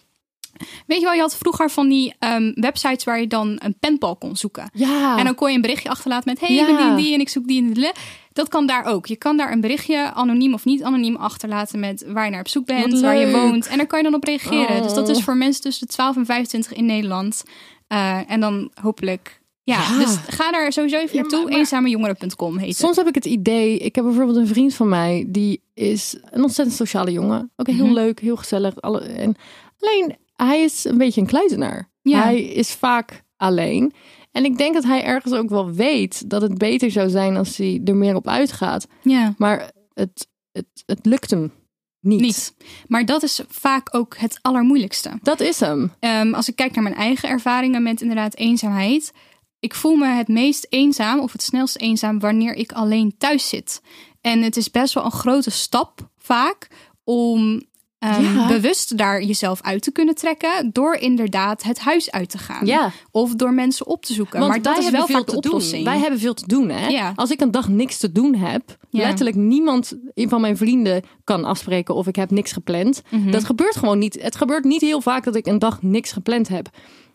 Weet 0.85 0.99
je 0.99 1.03
wel, 1.03 1.13
je 1.13 1.21
had 1.21 1.37
vroeger 1.37 1.69
van 1.69 1.89
die 1.89 2.13
ehm, 2.19 2.51
websites 2.55 3.03
waar 3.03 3.19
je 3.19 3.27
dan 3.27 3.59
een 3.63 3.75
penpal 3.79 4.15
kon 4.15 4.35
zoeken. 4.35 4.69
Ja. 4.73 5.17
En 5.17 5.25
dan 5.25 5.35
kon 5.35 5.49
je 5.49 5.55
een 5.55 5.61
berichtje 5.61 5.89
achterlaten 5.89 6.29
met: 6.29 6.39
hey, 6.39 6.57
ik 6.57 6.65
ben 6.65 6.77
die 6.77 6.85
en 6.85 6.95
die 6.95 7.13
en 7.13 7.19
ik 7.19 7.29
zoek 7.29 7.47
die 7.47 7.63
en 7.63 7.73
die. 7.73 7.91
Dat 8.37 8.49
kan 8.49 8.65
daar 8.67 8.85
ook. 8.85 9.05
Je 9.05 9.15
kan 9.15 9.37
daar 9.37 9.51
een 9.51 9.61
berichtje, 9.61 10.11
anoniem 10.13 10.53
of 10.53 10.65
niet 10.65 10.83
anoniem, 10.83 11.15
achterlaten 11.15 11.79
met 11.79 12.05
waar 12.07 12.25
je 12.25 12.31
naar 12.31 12.39
op 12.39 12.47
zoek 12.47 12.65
bent, 12.65 12.99
waar 12.99 13.17
je 13.17 13.31
woont. 13.31 13.67
En 13.67 13.77
daar 13.77 13.87
kan 13.87 13.97
je 13.99 14.03
dan 14.03 14.13
op 14.13 14.23
reageren. 14.23 14.75
Oh. 14.77 14.83
Dus 14.83 14.93
dat 14.93 15.09
is 15.09 15.23
voor 15.23 15.37
mensen 15.37 15.61
tussen 15.61 15.87
de 15.87 15.93
12 15.93 16.15
en 16.15 16.25
25 16.25 16.73
in 16.73 16.85
Nederland. 16.85 17.43
Eh, 17.87 18.31
en 18.31 18.39
dan 18.39 18.71
hopelijk. 18.81 19.41
Ja, 19.63 19.79
Ja. 19.81 19.97
dus 19.99 20.17
ga 20.27 20.51
daar 20.51 20.71
sowieso 20.73 20.95
even 20.97 21.15
Ja, 21.15 21.21
naartoe. 21.21 21.39
maar- 21.39 21.49
maar- 21.49 21.57
Eenzamejongeren.com 21.59 22.57
heet 22.57 22.67
het. 22.67 22.77
Soms 22.77 22.95
heb 22.95 23.07
ik 23.07 23.15
het 23.15 23.25
idee, 23.25 23.77
ik 23.77 23.95
heb 23.95 24.03
bijvoorbeeld 24.05 24.37
een 24.37 24.47
vriend 24.47 24.73
van 24.75 24.89
mij, 24.89 25.25
die 25.27 25.61
is 25.73 26.17
een 26.31 26.41
ontzettend 26.43 26.77
sociale 26.77 27.11
jongen. 27.11 27.51
Ook 27.55 27.67
heel 27.67 27.85
Mhm. 27.85 27.93
leuk, 27.93 28.19
heel 28.19 28.35
gezellig. 28.35 28.81
Alle, 28.81 28.99
en, 28.99 29.35
alleen, 29.79 30.15
hij 30.35 30.61
is 30.63 30.83
een 30.85 30.97
beetje 30.97 31.21
een 31.21 31.27
kluizenaar. 31.27 31.89
Ja. 32.01 32.21
Hij 32.21 32.41
is 32.43 32.71
vaak 32.73 33.23
alleen. 33.37 33.93
En 34.37 34.45
ik 34.45 34.57
denk 34.57 34.73
dat 34.73 34.83
hij 34.83 35.03
ergens 35.03 35.33
ook 35.33 35.49
wel 35.49 35.71
weet 35.71 36.29
dat 36.29 36.41
het 36.41 36.57
beter 36.57 36.91
zou 36.91 37.09
zijn 37.09 37.37
als 37.37 37.57
hij 37.57 37.81
er 37.85 37.95
meer 37.95 38.15
op 38.15 38.27
uitgaat. 38.27 38.87
Ja. 39.01 39.33
Maar 39.37 39.71
het, 39.93 40.27
het, 40.51 40.65
het 40.85 41.05
lukt 41.05 41.29
hem 41.29 41.51
niet. 41.99 42.19
Niet. 42.21 42.55
Maar 42.87 43.05
dat 43.05 43.23
is 43.23 43.41
vaak 43.47 43.95
ook 43.95 44.17
het 44.17 44.39
allermoeilijkste. 44.41 45.19
Dat 45.21 45.39
is 45.39 45.59
hem. 45.59 45.91
Ehm, 45.99 46.33
als 46.33 46.47
ik 46.47 46.55
kijk 46.55 46.73
naar 46.73 46.83
mijn 46.83 46.95
eigen 46.95 47.29
ervaringen 47.29 47.83
met 47.83 48.01
inderdaad 48.01 48.35
eenzaamheid. 48.35 49.13
Ik 49.59 49.75
voel 49.75 49.95
me 49.95 50.07
het 50.07 50.27
meest 50.27 50.65
eenzaam 50.69 51.19
of 51.19 51.31
het 51.31 51.43
snelst 51.43 51.77
eenzaam 51.77 52.19
wanneer 52.19 52.53
ik 52.53 52.71
alleen 52.71 53.15
thuis 53.17 53.49
zit. 53.49 53.81
En 54.21 54.41
het 54.41 54.57
is 54.57 54.71
best 54.71 54.93
wel 54.93 55.05
een 55.05 55.11
grote 55.11 55.51
stap 55.51 56.09
vaak 56.17 56.67
om 57.03 57.61
ehm, 57.99 58.35
Ja. 58.35 58.47
bewust 58.47 58.97
daar 58.97 59.23
jezelf 59.23 59.61
uit 59.61 59.81
te 59.81 59.91
kunnen 59.91 60.15
trekken. 60.15 60.69
Door 60.73 60.95
inderdaad 60.95 61.63
het 61.63 61.79
huis 61.79 62.11
uit 62.11 62.29
te 62.29 62.37
gaan. 62.37 62.65
Ja. 62.65 62.91
Of 63.11 63.35
door 63.35 63.53
mensen 63.53 63.87
op 63.87 64.05
te 64.05 64.13
zoeken. 64.13 64.39
Want 64.39 64.51
maar 64.51 64.61
dat 64.61 64.77
is 64.77 64.83
hebben 64.83 64.99
wel 64.99 65.07
veel 65.09 65.25
vaak 65.33 65.43
de 65.43 65.49
doen. 65.49 65.83
Wij 65.83 65.97
hebben 65.99 66.19
veel 66.19 66.33
te 66.33 66.47
doen, 66.47 66.69
hè? 66.69 66.87
Ja. 66.87 67.13
Als 67.15 67.31
ik 67.31 67.41
een 67.41 67.51
dag 67.51 67.67
niks 67.67 67.97
te 67.97 68.11
doen 68.11 68.35
heb, 68.35 68.77
letterlijk 68.89 69.35
niemand 69.35 69.97
van 70.15 70.41
mijn 70.41 70.57
vrienden 70.57 71.03
kan 71.23 71.45
afspreken 71.45 71.95
of 71.95 72.07
ik 72.07 72.15
heb 72.15 72.31
niks 72.31 72.51
gepland. 72.51 73.01
Mhm. 73.09 73.31
Dat 73.31 73.43
gebeurt 73.45 73.75
gewoon 73.75 73.97
niet. 73.99 74.21
Het 74.21 74.35
gebeurt 74.35 74.63
niet 74.63 74.81
heel 74.81 75.01
vaak 75.01 75.23
dat 75.23 75.35
ik 75.35 75.45
een 75.47 75.59
dag 75.59 75.81
niks 75.81 76.11
gepland 76.11 76.47
heb. 76.47 76.69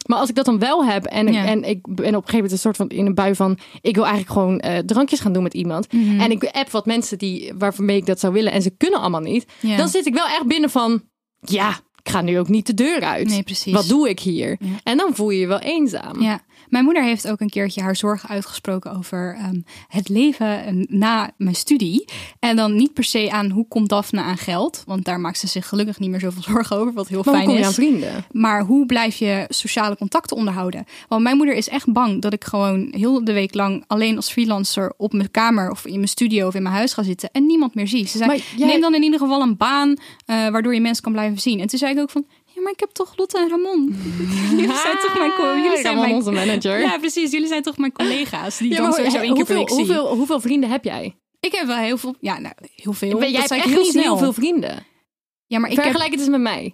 Maar 0.06 0.18
als 0.18 0.28
ik 0.28 0.34
dat 0.34 0.44
dan 0.44 0.58
wel 0.58 0.84
heb 0.84 1.04
en, 1.04 1.28
ik- 1.28 1.34
Ja. 1.34 1.44
en 1.44 1.64
ik 1.64 1.80
ben 1.82 1.94
op 1.94 2.04
een 2.04 2.10
gegeven 2.12 2.34
moment 2.34 2.52
een 2.52 2.58
soort 2.58 2.76
van 2.76 2.88
in 2.88 3.06
een 3.06 3.14
bui 3.14 3.34
van 3.34 3.58
ik 3.80 3.94
wil 3.94 4.04
eigenlijk 4.06 4.32
gewoon 4.32 4.58
eh, 4.60 4.78
drankjes 4.78 5.20
gaan 5.20 5.32
doen 5.32 5.42
met 5.42 5.54
iemand 5.54 5.92
Mhm. 5.92 6.20
en 6.20 6.30
ik 6.30 6.44
app 6.44 6.70
wat 6.70 6.86
mensen 6.86 7.18
die 7.18 7.52
waarmee 7.58 7.96
ik 7.96 8.06
dat 8.06 8.20
zou 8.20 8.32
willen 8.32 8.52
en 8.52 8.62
ze 8.62 8.70
kunnen 8.76 9.00
allemaal 9.00 9.20
niet, 9.20 9.44
Ja. 9.60 9.76
dan 9.76 9.88
zit 9.88 10.06
ik 10.06 10.14
wel 10.14 10.26
echt 10.26 10.46
binnen 10.46 10.70
van 10.70 11.02
ja, 11.40 11.68
ik 12.04 12.10
ga 12.10 12.20
nu 12.20 12.38
ook 12.38 12.48
niet 12.48 12.66
de 12.66 12.74
deur 12.74 13.00
uit. 13.00 13.28
Nee, 13.28 13.42
precies. 13.42 13.72
Wat 13.72 13.88
doe 13.88 14.08
ik 14.08 14.20
hier? 14.20 14.56
Ja. 14.60 14.68
En 14.82 14.96
dan 14.96 15.14
voel 15.14 15.30
je 15.30 15.40
je 15.40 15.46
wel 15.46 15.58
eenzaam. 15.58 16.20
Ja, 16.22 16.40
mijn 16.68 16.84
moeder 16.84 17.02
heeft 17.04 17.28
ook 17.30 17.40
een 17.40 17.48
keertje 17.50 17.82
haar 17.82 17.96
zorgen 17.96 18.28
uitgesproken 18.28 18.96
over 18.96 19.34
ehm, 19.38 19.60
het 19.88 20.08
leven 20.08 20.86
na 20.88 21.30
mijn 21.36 21.54
studie. 21.54 22.04
En 22.38 22.56
dan 22.56 22.76
niet 22.76 22.92
per 22.92 23.04
se 23.04 23.30
aan 23.30 23.50
hoe 23.50 23.66
komt 23.68 23.88
Daphne 23.88 24.20
aan 24.20 24.36
geld. 24.36 24.82
Want 24.86 25.04
daar 25.04 25.20
maakt 25.20 25.38
ze 25.38 25.46
zich 25.46 25.68
gelukkig 25.68 25.98
niet 25.98 26.10
meer 26.10 26.20
zoveel 26.20 26.42
zorgen 26.52 26.76
over, 26.76 26.92
wat 26.92 27.08
heel 27.08 27.22
Maar 27.24 27.34
fijn 27.34 27.46
kom 27.46 27.54
je 27.54 27.60
is. 27.60 27.66
aan 27.66 27.72
vrienden? 27.72 28.24
Maar 28.32 28.62
hoe 28.62 28.86
blijf 28.86 29.16
je 29.16 29.44
sociale 29.48 29.96
contacten 29.96 30.36
onderhouden? 30.36 30.84
Want 31.08 31.22
mijn 31.22 31.36
moeder 31.36 31.54
is 31.54 31.68
echt 31.68 31.92
bang 31.92 32.22
dat 32.22 32.32
ik 32.32 32.44
gewoon 32.44 32.88
heel 32.90 33.24
de 33.24 33.32
week 33.32 33.54
lang 33.54 33.84
alleen 33.86 34.16
als 34.16 34.30
freelancer 34.30 34.92
op 34.96 35.12
mijn 35.12 35.30
kamer 35.30 35.70
of 35.70 35.86
in 35.86 35.94
mijn 35.94 36.08
studio 36.08 36.46
of 36.46 36.54
in 36.54 36.62
mijn 36.62 36.74
huis 36.74 36.92
ga 36.92 37.02
zitten 37.02 37.28
en 37.32 37.46
niemand 37.46 37.74
meer 37.74 37.88
zie. 37.88 38.06
Ze 38.06 38.18
zei: 38.18 38.42
jij- 38.56 38.66
neem 38.66 38.80
dan 38.80 38.94
in 38.94 39.02
ieder 39.02 39.18
geval 39.18 39.42
een 39.42 39.56
baan 39.56 39.96
eh, 40.26 40.48
waardoor 40.48 40.74
je 40.74 40.80
mensen 40.80 41.02
kan 41.02 41.12
blijven 41.12 41.40
zien. 41.40 41.60
En 41.60 41.66
toen 41.66 41.78
zei 41.78 41.92
ik 41.94 41.98
ook 42.00 42.10
van. 42.10 42.24
Maar 42.62 42.72
ik 42.72 42.80
heb 42.80 42.90
toch 42.90 43.12
Lotte 43.16 43.38
en 43.38 43.48
Ramon. 43.48 43.96
jullie 44.50 44.76
zijn 44.76 44.98
toch 45.02 45.18
mijn 45.18 45.30
co- 45.30 45.54
jullie 45.56 45.70
zijn 45.70 45.84
Ramon, 45.84 46.00
mijn 46.00 46.14
onze 46.14 46.30
manager. 46.30 46.80
Ja, 46.80 46.98
precies. 46.98 47.30
Jullie 47.30 47.48
zijn 47.48 47.62
toch 47.62 47.76
mijn 47.76 47.92
collega's 47.92 48.56
die 48.58 48.70
Ja, 48.70 48.76
dan 48.76 48.92
sowieso 48.92 49.18
één 49.18 49.34
keer 49.34 49.44
per 49.44 49.56
hoeveel, 49.56 49.76
hoeveel, 49.76 50.14
hoeveel 50.16 50.40
vrienden 50.40 50.70
heb 50.70 50.84
jij? 50.84 51.16
Ik 51.40 51.52
heb 51.52 51.66
wel 51.66 51.76
heel 51.76 51.96
veel. 51.98 52.14
Ja, 52.20 52.38
nou, 52.38 52.54
heel 52.76 52.92
veel. 52.92 53.08
jij 53.20 53.30
dat 53.32 53.40
hebt 53.40 53.50
echt 53.50 53.64
ik 53.64 53.70
heel 53.70 53.80
niet 53.82 53.90
snel. 53.90 54.02
heel 54.02 54.16
veel 54.16 54.32
vrienden. 54.32 54.84
Ja, 55.46 55.58
maar 55.58 55.70
ik 55.70 55.74
heb, 55.76 55.84
Vergelijk 55.84 56.10
het 56.10 56.20
eens 56.20 56.28
met 56.28 56.40
mij. 56.40 56.72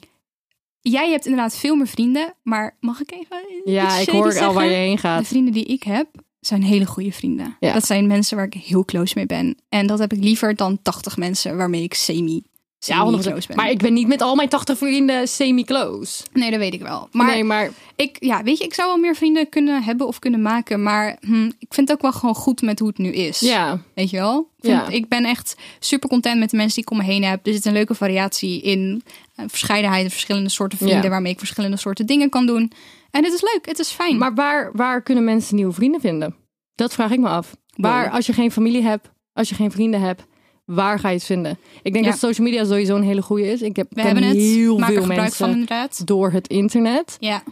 jij 0.80 1.10
hebt 1.10 1.26
inderdaad 1.26 1.56
veel 1.56 1.74
meer 1.76 1.86
vrienden. 1.88 2.34
Maar 2.42 2.76
mag 2.80 3.00
ik 3.00 3.12
even 3.12 3.72
Ja, 3.72 3.96
ik 3.98 4.08
hoor 4.08 4.24
al 4.24 4.30
zeggen? 4.30 4.54
waar 4.54 4.64
je 4.64 4.70
heen 4.74 4.94
De 4.94 5.00
gaat. 5.00 5.26
vrienden 5.26 5.52
die 5.52 5.64
ik 5.64 5.82
heb 5.82 6.06
zijn 6.40 6.62
hele 6.62 6.86
goede 6.86 7.12
vrienden. 7.12 7.56
Ja. 7.60 7.72
Dat 7.72 7.86
zijn 7.86 8.06
mensen 8.06 8.36
waar 8.36 8.46
ik 8.46 8.54
heel 8.54 8.84
close 8.84 9.12
mee 9.16 9.26
ben. 9.26 9.56
En 9.68 9.86
dat 9.86 9.98
heb 9.98 10.12
ik 10.12 10.22
liever 10.22 10.56
dan 10.56 10.82
80 10.82 11.16
mensen 11.16 11.56
waarmee 11.56 11.82
ik 11.82 11.94
semi, 11.94 12.42
semi 12.78 12.98
Ja, 12.98 13.04
100%. 13.18 13.20
close 13.28 13.46
ben. 13.46 13.56
Maar 13.56 13.70
ik 13.70 13.78
ben 13.78 13.92
niet 13.92 14.06
met 14.06 14.22
al 14.22 14.34
mijn 14.34 14.48
80 14.48 14.78
vrienden 14.78 15.28
semi-close. 15.28 16.22
Nee, 16.32 16.50
dat 16.50 16.58
weet 16.58 16.74
ik 16.74 16.80
wel. 16.82 17.08
Maar 17.12 17.26
nee, 17.26 17.44
maar 17.44 17.70
ik, 17.96 18.16
ja, 18.20 18.42
weet 18.42 18.58
je, 18.58 18.64
ik 18.64 18.74
zou 18.74 18.88
wel 18.88 18.96
meer 18.98 19.14
vrienden 19.14 19.48
kunnen 19.48 19.82
hebben 19.82 20.06
of 20.06 20.18
kunnen 20.18 20.42
maken. 20.42 20.82
Maar 20.82 21.16
hm, 21.20 21.44
ik 21.58 21.74
vind 21.74 21.88
het 21.88 21.92
ook 21.96 22.02
wel 22.02 22.12
gewoon 22.12 22.34
goed 22.34 22.62
met 22.62 22.78
hoe 22.78 22.88
het 22.88 22.98
nu 22.98 23.12
is. 23.12 23.40
ja. 23.40 23.80
Weet 23.94 24.10
je 24.10 24.16
wel? 24.16 24.38
Ik, 24.56 24.64
vind- 24.64 24.76
Ja. 24.86 24.88
ik 24.88 25.08
ben 25.08 25.24
echt 25.24 25.56
super 25.78 26.08
content 26.08 26.38
met 26.38 26.50
de 26.50 26.56
mensen 26.56 26.74
die 26.74 26.84
ik 26.84 26.90
om 26.90 26.96
me 27.06 27.12
heen 27.12 27.24
heb. 27.24 27.46
Er 27.46 27.52
zit 27.52 27.64
een 27.64 27.72
leuke 27.72 27.94
variatie 27.94 28.60
in. 28.62 29.02
Een 29.36 29.50
verscheidenheid 29.50 30.04
en 30.04 30.10
verschillende 30.10 30.48
soorten 30.48 30.78
vrienden. 30.78 31.02
Ja. 31.02 31.08
Waarmee 31.08 31.32
ik 31.32 31.38
verschillende 31.38 31.76
soorten 31.76 32.06
dingen 32.06 32.28
kan 32.30 32.46
doen. 32.46 32.72
En 33.10 33.24
het 33.24 33.32
is 33.32 33.42
leuk, 33.42 33.66
het 33.66 33.78
is 33.78 33.88
fijn. 33.90 34.18
Maar 34.18 34.34
waar, 34.34 34.70
waar 34.72 35.02
kunnen 35.02 35.24
mensen 35.24 35.56
nieuwe 35.56 35.72
vrienden 35.72 36.00
vinden? 36.00 36.34
Dat 36.74 36.94
vraag 36.94 37.10
ik 37.10 37.18
me 37.18 37.28
af. 37.28 37.56
Waar, 37.76 38.10
als 38.10 38.26
je 38.26 38.32
geen 38.32 38.50
familie 38.52 38.82
hebt, 38.82 39.10
als 39.32 39.48
je 39.48 39.54
geen 39.54 39.70
vrienden 39.70 40.00
hebt, 40.00 40.24
waar 40.68 40.98
ga 40.98 41.08
je 41.08 41.14
het 41.14 41.24
vinden? 41.24 41.58
Ik 41.82 41.92
denk 41.92 42.04
Ja. 42.04 42.10
dat 42.10 42.20
social 42.20 42.46
media 42.46 42.64
sowieso 42.64 42.96
een 42.96 43.02
hele 43.02 43.22
goede 43.22 43.46
is. 43.52 43.62
Ik 43.62 43.76
heb 43.76 43.86
we 43.90 44.00
hebben 44.02 44.22
het. 44.22 44.36
heel 44.36 44.78
Maak 44.78 44.88
veel 44.90 45.00
gebruik 45.00 45.20
mensen 45.20 45.38
van 45.38 45.50
inderdaad. 45.50 46.06
door 46.06 46.30
het 46.32 46.48
internet. 46.48 47.16
Ja. 47.20 47.42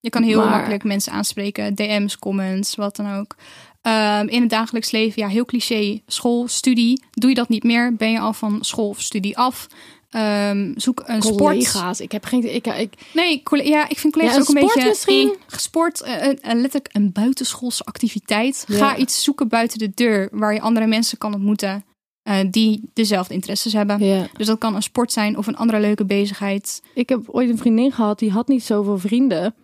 Je 0.00 0.10
kan 0.10 0.22
heel 0.22 0.38
Maar- 0.40 0.50
makkelijk 0.50 0.84
mensen 0.84 1.12
aanspreken. 1.12 1.74
DM's, 1.74 2.18
comments, 2.18 2.74
wat 2.74 2.96
dan 2.96 3.14
ook. 3.14 3.34
Ehm, 3.82 4.26
in 4.28 4.40
het 4.40 4.50
dagelijks 4.50 4.90
leven, 4.90 5.22
ja, 5.22 5.28
heel 5.28 5.44
cliché. 5.44 6.00
School, 6.06 6.48
studie. 6.48 7.02
Doe 7.10 7.28
je 7.30 7.36
dat 7.36 7.48
niet 7.48 7.62
meer? 7.62 7.94
Ben 7.96 8.10
je 8.10 8.18
al 8.18 8.32
van 8.32 8.58
school 8.60 8.88
of 8.88 9.00
studie 9.00 9.38
af? 9.38 9.66
Ehm, 10.10 10.72
zoek 10.76 11.02
een 11.06 11.22
sport. 11.22 11.36
Collega's. 11.38 12.00
Ik 12.00 12.12
heb 12.12 12.24
geen. 12.24 12.54
Ik, 12.54 12.66
ik, 12.66 12.92
Nee, 13.14 13.42
ja, 13.64 13.88
ik 13.88 13.98
vind 13.98 14.12
collega's 14.12 14.34
Ja, 14.36 14.40
ook 14.42 14.48
een 14.48 14.56
een 14.56 14.62
sport 14.62 14.74
beetje... 14.74 14.88
misschien? 14.88 15.36
eh, 15.50 15.58
Sport, 15.58 16.00
eh, 16.02 16.28
eh, 16.28 16.34
letterlijk 16.42 16.88
een 16.92 17.12
buitenschoolse 17.12 17.84
activiteit. 17.84 18.64
Ja. 18.68 18.76
Ga 18.76 18.96
iets 18.96 19.22
zoeken 19.22 19.48
buiten 19.48 19.78
de 19.78 19.90
deur... 19.94 20.28
waar 20.32 20.54
je 20.54 20.60
andere 20.60 20.86
mensen 20.86 21.18
kan 21.18 21.34
ontmoeten... 21.34 21.84
eh, 22.22 22.38
die 22.50 22.90
dezelfde 22.92 23.34
interesses 23.34 23.72
hebben. 23.72 24.28
Dus 24.36 24.46
dat 24.46 24.58
kan 24.58 24.74
een 24.74 24.82
sport 24.82 25.12
zijn 25.12 25.38
of 25.38 25.46
een 25.46 25.56
andere 25.56 25.80
leuke 25.80 26.04
bezigheid. 26.04 26.82
ik 26.94 27.08
heb 27.08 27.22
ooit 27.26 27.48
een 27.48 27.58
vriendin 27.58 27.92
gehad 27.92 28.18
die 28.18 28.30
had 28.30 28.48
niet 28.48 28.64
zoveel 28.64 28.98
vrienden. 28.98 29.54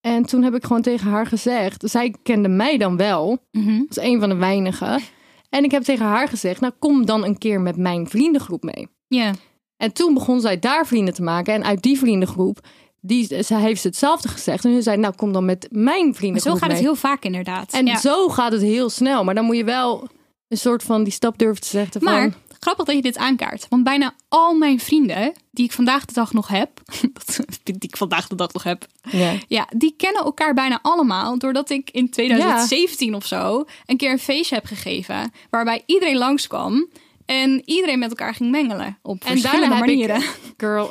En 0.00 0.22
toen 0.22 0.42
heb 0.42 0.54
ik 0.54 0.64
gewoon 0.64 0.82
tegen 0.82 1.10
haar 1.10 1.26
gezegd. 1.26 1.82
Zij 1.90 2.14
kende 2.22 2.48
mij 2.48 2.78
dan 2.78 2.96
wel. 2.96 3.38
Mhm. 3.52 3.82
als 3.88 3.98
een 4.00 4.20
van 4.20 4.28
de 4.28 4.34
weinigen. 4.34 5.00
En 5.48 5.64
ik 5.64 5.70
heb 5.70 5.82
tegen 5.82 6.06
haar 6.06 6.28
gezegd, 6.28 6.60
nou 6.60 6.72
kom 6.78 7.06
dan 7.06 7.24
een 7.24 7.38
keer 7.38 7.60
met 7.60 7.76
mijn 7.76 8.08
vriendengroep 8.08 8.62
mee. 8.62 8.88
Ja, 9.06 9.32
En 9.76 9.92
toen 9.92 10.14
begon 10.14 10.40
zij 10.40 10.58
daar 10.58 10.86
vrienden 10.86 11.14
te 11.14 11.22
maken. 11.22 11.54
En 11.54 11.64
uit 11.64 11.82
die 11.82 11.98
vriendengroep, 11.98 12.58
die, 13.00 13.42
zij 13.42 13.60
heeft 13.60 13.80
ze 13.80 13.86
hetzelfde 13.86 14.28
gezegd. 14.28 14.64
En 14.64 14.72
toen 14.72 14.82
zei 14.82 14.96
nou 14.96 15.14
kom 15.14 15.32
dan 15.32 15.44
met 15.44 15.68
mijn 15.70 16.04
maar 16.04 16.14
vriendengroep 16.14 16.52
zo 16.52 16.58
gaat 16.58 16.68
het 16.68 16.78
mee. 16.78 16.86
heel 16.86 16.96
vaak 16.96 17.24
inderdaad. 17.24 17.72
En 17.72 17.86
ja. 17.86 17.98
zo 17.98 18.28
gaat 18.28 18.52
het 18.52 18.62
heel 18.62 18.90
snel. 18.90 19.24
Maar 19.24 19.34
dan 19.34 19.44
moet 19.44 19.56
je 19.56 19.64
wel 19.64 20.08
een 20.54 20.60
soort 20.60 20.82
van 20.82 21.04
die 21.04 21.12
stap 21.12 21.38
durven 21.38 21.62
te 21.62 21.68
zetten 21.68 22.00
van... 22.00 22.12
Maar 22.12 22.32
grappig 22.60 22.84
dat 22.84 22.94
je 22.94 23.02
dit 23.02 23.16
aankaart. 23.16 23.66
Want 23.68 23.84
bijna 23.84 24.14
al 24.28 24.54
mijn 24.54 24.80
vrienden 24.80 25.32
die 25.50 25.64
ik 25.64 25.72
vandaag 25.72 26.04
de 26.04 26.12
dag 26.12 26.32
nog 26.32 26.48
heb... 26.48 26.80
die 27.64 27.76
ik 27.78 27.96
vandaag 27.96 28.28
de 28.28 28.34
dag 28.34 28.52
nog 28.52 28.62
heb... 28.62 28.86
ja. 29.10 29.32
Ja, 29.48 29.68
die 29.76 29.94
kennen 29.96 30.22
elkaar 30.22 30.54
bijna 30.54 30.78
allemaal. 30.82 31.38
Doordat 31.38 31.70
ik 31.70 31.90
in 31.90 32.10
2017 32.10 33.14
of 33.14 33.26
zo 33.26 33.64
een 33.86 33.96
keer 33.96 34.10
een 34.10 34.18
feestje 34.18 34.54
heb 34.54 34.64
gegeven. 34.64 35.32
Waarbij 35.50 35.82
iedereen 35.86 36.18
langskwam. 36.18 36.88
En 37.26 37.62
iedereen 37.64 37.98
met 37.98 38.08
elkaar 38.08 38.34
ging 38.34 38.50
mengelen. 38.50 38.98
Op 39.02 39.24
En 39.24 39.38
verschillende 39.38 39.74
ik- 39.74 39.80
manieren. 39.80 40.22
Girl, 40.56 40.88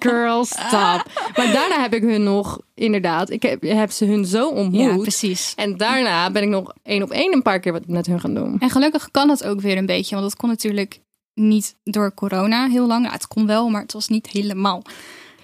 girl, 0.00 0.44
stop. 0.44 1.02
Maar 1.36 1.52
daarna 1.52 1.80
heb 1.80 1.94
ik 1.94 2.02
hun 2.02 2.22
nog, 2.22 2.60
inderdaad, 2.74 3.30
ik 3.30 3.42
heb, 3.42 3.62
heb 3.62 3.90
ze 3.90 4.04
hun 4.04 4.24
zo 4.24 4.48
ontmoet. 4.48 4.80
Ja, 4.80 4.96
precies. 4.96 5.52
En 5.56 5.76
daarna 5.76 6.30
ben 6.30 6.42
ik 6.42 6.48
nog 6.48 6.72
één 6.82 7.02
op 7.02 7.10
één 7.10 7.32
een 7.32 7.42
paar 7.42 7.60
keer 7.60 7.72
wat 7.72 7.86
met 7.86 8.06
hun 8.06 8.20
gaan 8.20 8.34
doen. 8.34 8.56
En 8.60 8.70
gelukkig 8.70 9.10
kan 9.10 9.28
dat 9.28 9.44
ook 9.44 9.60
weer 9.60 9.76
een 9.76 9.86
beetje. 9.86 10.14
Want 10.14 10.28
dat 10.28 10.36
kon 10.38 10.48
natuurlijk 10.48 11.00
niet 11.34 11.76
door 11.84 12.14
corona 12.14 12.68
heel 12.68 12.86
lang. 12.86 13.00
Nou, 13.02 13.12
het 13.14 13.26
kon 13.28 13.46
wel, 13.46 13.68
maar 13.68 13.82
het 13.82 13.92
was 13.92 14.08
niet 14.08 14.26
helemaal. 14.26 14.82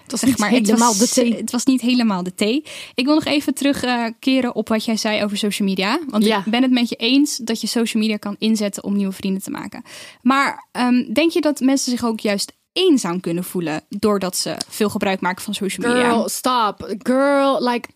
Het 0.02 0.10
was 0.10 0.22
niet 0.22 0.46
helemaal 0.46 0.90
het 0.90 0.98
was, 0.98 0.98
de 0.98 1.20
thee. 1.20 1.34
Het 1.36 1.50
was 1.50 1.64
niet 1.64 1.80
helemaal 1.80 2.22
de 2.22 2.34
thee. 2.34 2.64
Ik 2.94 3.04
wil 3.04 3.14
nog 3.14 3.24
even 3.24 3.54
terugkeren 3.54 4.54
op 4.54 4.68
wat 4.68 4.84
jij 4.84 4.96
zei 4.96 5.24
over 5.24 5.36
social 5.36 5.68
media. 5.68 5.98
Want 6.08 6.24
Ja. 6.24 6.38
ik 6.38 6.50
ben 6.50 6.62
het 6.62 6.70
met 6.70 6.88
je 6.88 6.96
eens 6.96 7.36
dat 7.36 7.60
je 7.60 7.66
social 7.66 8.02
media 8.02 8.16
kan 8.16 8.36
inzetten 8.38 8.84
om 8.84 8.96
nieuwe 8.96 9.12
vrienden 9.12 9.42
te 9.42 9.50
maken. 9.50 9.82
Maar 10.22 10.68
ehm, 10.72 11.12
denk 11.12 11.30
je 11.32 11.40
dat 11.40 11.60
mensen 11.60 11.90
zich 11.90 12.04
ook 12.04 12.20
juist 12.20 12.52
eenzaam 12.72 13.20
kunnen 13.20 13.44
voelen 13.44 13.82
doordat 13.88 14.36
ze 14.36 14.56
veel 14.68 14.88
gebruik 14.90 15.20
maken 15.20 15.42
van 15.44 15.54
social 15.54 15.88
media? 15.88 16.10
Girl, 16.10 16.28
stop. 16.28 16.94
Girl, 16.98 17.68
like... 17.68 17.88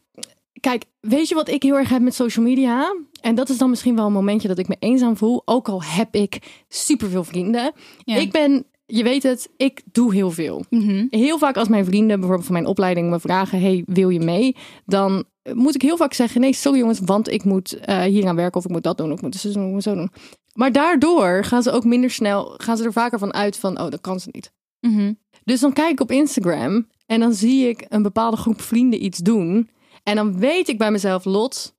Kijk, 0.61 0.85
weet 1.01 1.29
je 1.29 1.35
wat 1.35 1.49
ik 1.49 1.63
heel 1.63 1.75
erg 1.77 1.89
heb 1.89 2.01
met 2.03 2.15
social 2.15 2.45
media? 2.45 2.97
En 3.21 3.35
dat 3.35 3.49
is 3.49 3.59
dan 3.59 3.71
misschien 3.71 3.97
wel 3.97 4.07
een 4.07 4.13
momentje 4.13 4.49
dat 4.49 4.59
ik 4.59 4.69
me 4.69 4.77
eenzaam 4.79 5.17
voel. 5.17 5.43
Ook 5.45 5.69
al 5.69 5.83
heb 5.83 6.15
ik 6.15 6.39
superveel 6.69 7.25
vrienden. 7.25 7.73
Ja. 8.05 8.17
Ik 8.17 8.33
ben, 8.33 8.67
je 8.87 9.03
weet 9.03 9.23
het, 9.23 9.49
ik 9.57 9.83
doe 9.93 10.15
heel 10.15 10.31
veel. 10.31 10.65
Mhm. 10.71 11.07
Heel 11.11 11.39
vaak 11.39 11.57
als 11.57 11.69
mijn 11.69 11.85
vrienden 11.85 12.17
bijvoorbeeld 12.17 12.47
van 12.47 12.55
mijn 12.55 12.67
opleiding 12.67 13.11
me 13.11 13.21
vragen... 13.21 13.61
hey, 13.61 13.83
wil 13.87 14.09
je 14.09 14.21
mee? 14.21 14.57
Dan 14.85 15.25
moet 15.53 15.75
ik 15.75 15.83
heel 15.83 15.97
vaak 15.97 16.13
zeggen... 16.13 16.41
nee, 16.41 16.53
sorry 16.53 16.79
jongens, 16.79 17.01
want 17.05 17.31
ik 17.31 17.45
moet 17.45 17.73
eh, 17.73 18.03
hier 18.03 18.27
aan 18.27 18.37
werken... 18.37 18.59
of 18.59 18.65
ik 18.65 18.71
moet 18.71 18.83
dat 18.83 18.99
doen, 18.99 19.11
of 19.11 19.17
ik 19.17 19.23
moet 19.23 19.35
zo 19.35 19.53
doen, 19.53 19.67
ik 19.67 19.73
moet 19.73 19.83
zo 19.83 19.95
doen. 19.95 20.11
Maar 20.55 20.73
daardoor 20.73 21.45
gaan 21.45 21.63
ze 21.63 21.71
ook 21.71 21.85
minder 21.85 22.11
snel... 22.11 22.55
gaan 22.57 22.77
ze 22.77 22.85
er 22.85 22.93
vaker 22.93 23.19
van 23.19 23.35
uit 23.35 23.59
van... 23.59 23.81
oh, 23.81 23.91
dat 23.91 24.01
kan 24.01 24.21
ze 24.21 24.29
niet. 24.33 24.53
Mhm. 24.81 25.13
Dus 25.45 25.61
dan 25.61 25.73
kijk 25.73 25.91
ik 25.91 26.01
op 26.01 26.11
Instagram 26.11 26.89
en 27.07 27.21
dan 27.21 27.33
zie 27.33 27.69
ik 27.69 27.87
een 27.89 28.03
bepaalde 28.03 28.37
groep 28.37 28.61
vrienden 28.61 29.05
iets 29.05 29.19
doen. 29.19 29.71
En 30.03 30.17
dan 30.17 30.39
weet 30.39 30.69
ik 30.69 30.79
bij 30.79 30.91
mezelf, 30.91 31.25
Lot, 31.25 31.76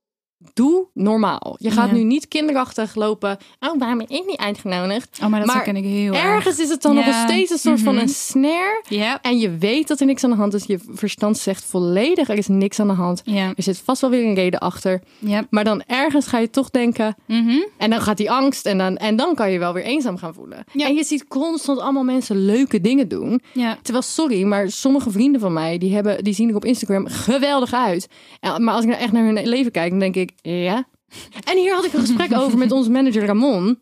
doe 0.54 0.86
normaal. 0.94 1.56
Je 1.58 1.70
gaat 1.70 1.88
Ja. 1.88 1.94
nu 1.94 2.02
niet 2.02 2.28
kinderachtig 2.28 2.94
lopen. 2.94 3.38
Oh, 3.60 3.78
waarom 3.78 3.98
ben 3.98 4.08
ik 4.10 4.26
niet 4.26 4.36
uitgenodigd? 4.36 5.18
Oh, 5.22 5.28
maar 5.28 5.38
dat 5.38 5.46
Maar 5.48 5.56
herken 5.56 5.76
ik 5.76 5.84
heel 5.84 6.12
erg. 6.14 6.22
Ergens 6.22 6.58
is 6.58 6.68
het 6.68 6.82
dan 6.82 6.94
Ja. 6.96 7.06
nog 7.06 7.14
steeds 7.28 7.50
een 7.50 7.58
soort 7.58 7.80
van 7.80 7.94
Mhm. 7.94 8.02
een 8.02 8.08
snare. 8.08 9.18
En 9.22 9.38
je 9.38 9.56
weet 9.56 9.88
dat 9.88 10.00
er 10.00 10.06
niks 10.06 10.24
aan 10.24 10.30
de 10.30 10.36
hand 10.36 10.54
is. 10.54 10.64
Je 10.64 10.78
verstand 10.90 11.38
zegt 11.38 11.64
volledig, 11.64 12.28
er 12.28 12.36
is 12.38 12.48
niks 12.48 12.80
aan 12.80 12.86
de 12.88 12.92
hand. 12.94 13.22
Ja. 13.24 13.52
Er 13.56 13.62
zit 13.62 13.78
vast 13.84 14.00
wel 14.00 14.10
weer 14.10 14.24
een 14.26 14.34
reden 14.34 14.60
achter. 14.60 15.00
Maar 15.50 15.64
dan 15.64 15.82
ergens 15.86 16.26
ga 16.26 16.38
je 16.38 16.50
toch 16.50 16.70
denken... 16.70 17.16
Mhm. 17.26 17.56
En 17.76 17.90
dan 17.90 18.00
gaat 18.00 18.16
die 18.16 18.30
angst 18.30 18.66
en 18.66 18.78
dan, 18.78 18.96
en 18.96 19.16
dan 19.16 19.34
kan 19.34 19.50
je 19.50 19.58
wel 19.58 19.72
weer 19.72 19.84
eenzaam 19.84 20.16
gaan 20.16 20.34
voelen. 20.34 20.64
En 20.74 20.94
je 20.94 21.04
ziet 21.04 21.28
constant 21.28 21.78
allemaal 21.80 22.04
mensen 22.04 22.44
leuke 22.44 22.80
dingen 22.80 23.08
doen. 23.08 23.40
Terwijl, 23.82 24.02
sorry, 24.04 24.42
maar 24.42 24.70
sommige 24.70 25.10
vrienden 25.10 25.40
van 25.40 25.52
mij, 25.52 25.78
die, 25.78 25.94
hebben, 25.94 26.24
die 26.24 26.34
zien 26.34 26.48
er 26.48 26.54
op 26.56 26.64
Instagram 26.64 27.06
geweldig 27.06 27.72
uit. 27.72 28.08
Maar 28.58 28.74
als 28.74 28.82
ik 28.84 28.88
nou 28.90 29.02
echt 29.02 29.12
naar 29.12 29.24
hun 29.24 29.46
leven 29.48 29.72
kijk, 29.72 29.90
dan 29.90 29.98
denk 29.98 30.14
ik, 30.16 30.27
ja. 30.42 30.88
En 31.44 31.56
hier 31.56 31.74
had 31.74 31.84
ik 31.84 31.92
een 31.92 32.00
gesprek 32.00 32.32
over 32.38 32.58
met 32.58 32.72
onze 32.72 32.90
manager 32.90 33.26
Ramon. 33.26 33.78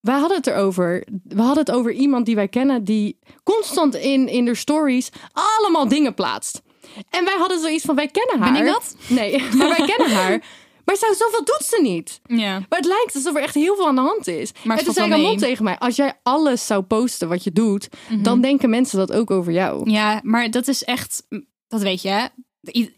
Wij 0.00 0.18
hadden 0.18 0.36
het 0.36 0.46
erover. 0.46 1.06
We 1.24 1.42
hadden 1.42 1.64
het 1.64 1.70
over 1.70 1.92
iemand 1.92 2.26
die 2.26 2.34
wij 2.34 2.48
kennen, 2.48 2.84
die 2.84 3.18
constant 3.42 3.94
in, 3.94 4.28
in 4.28 4.44
de 4.44 4.54
stories 4.54 5.10
allemaal 5.32 5.88
dingen 5.88 6.14
plaatst. 6.14 6.62
En 7.10 7.24
wij 7.24 7.36
hadden 7.38 7.60
zoiets 7.60 7.84
van, 7.84 7.94
wij 7.94 8.08
kennen 8.08 8.38
haar. 8.38 8.52
Ben 8.52 8.66
ik 8.66 8.72
dat? 8.72 8.96
Nee, 9.08 9.42
maar 9.58 9.68
wij 9.68 9.86
kennen 9.86 10.16
haar. 10.16 10.42
Maar 10.84 10.96
zo, 10.96 11.06
zoveel 11.12 11.44
doet 11.44 11.64
ze 11.64 11.78
niet. 11.82 12.20
Ja. 12.26 12.52
Maar 12.52 12.78
het 12.78 12.86
lijkt 12.86 13.14
alsof 13.14 13.34
er 13.34 13.42
echt 13.42 13.54
heel 13.54 13.76
veel 13.76 13.86
aan 13.86 13.94
de 13.94 14.00
hand 14.00 14.26
is. 14.26 14.52
Maar 14.52 14.62
en 14.62 14.84
het 14.84 14.84
toen 14.84 14.94
zei 14.94 15.10
Ramon 15.10 15.36
tegen 15.36 15.64
mij, 15.64 15.78
als 15.78 15.96
jij 15.96 16.20
alles 16.22 16.66
zou 16.66 16.82
posten 16.82 17.28
wat 17.28 17.44
je 17.44 17.52
doet, 17.52 17.88
dan 18.22 18.40
denken 18.40 18.70
mensen 18.70 18.98
dat 18.98 19.12
ook 19.12 19.30
over 19.30 19.52
jou. 19.52 19.90
Ja, 19.90 20.20
maar 20.22 20.50
dat 20.50 20.68
is 20.68 20.84
echt, 20.84 21.26
dat 21.68 21.82
weet 21.82 22.02
je, 22.02 22.30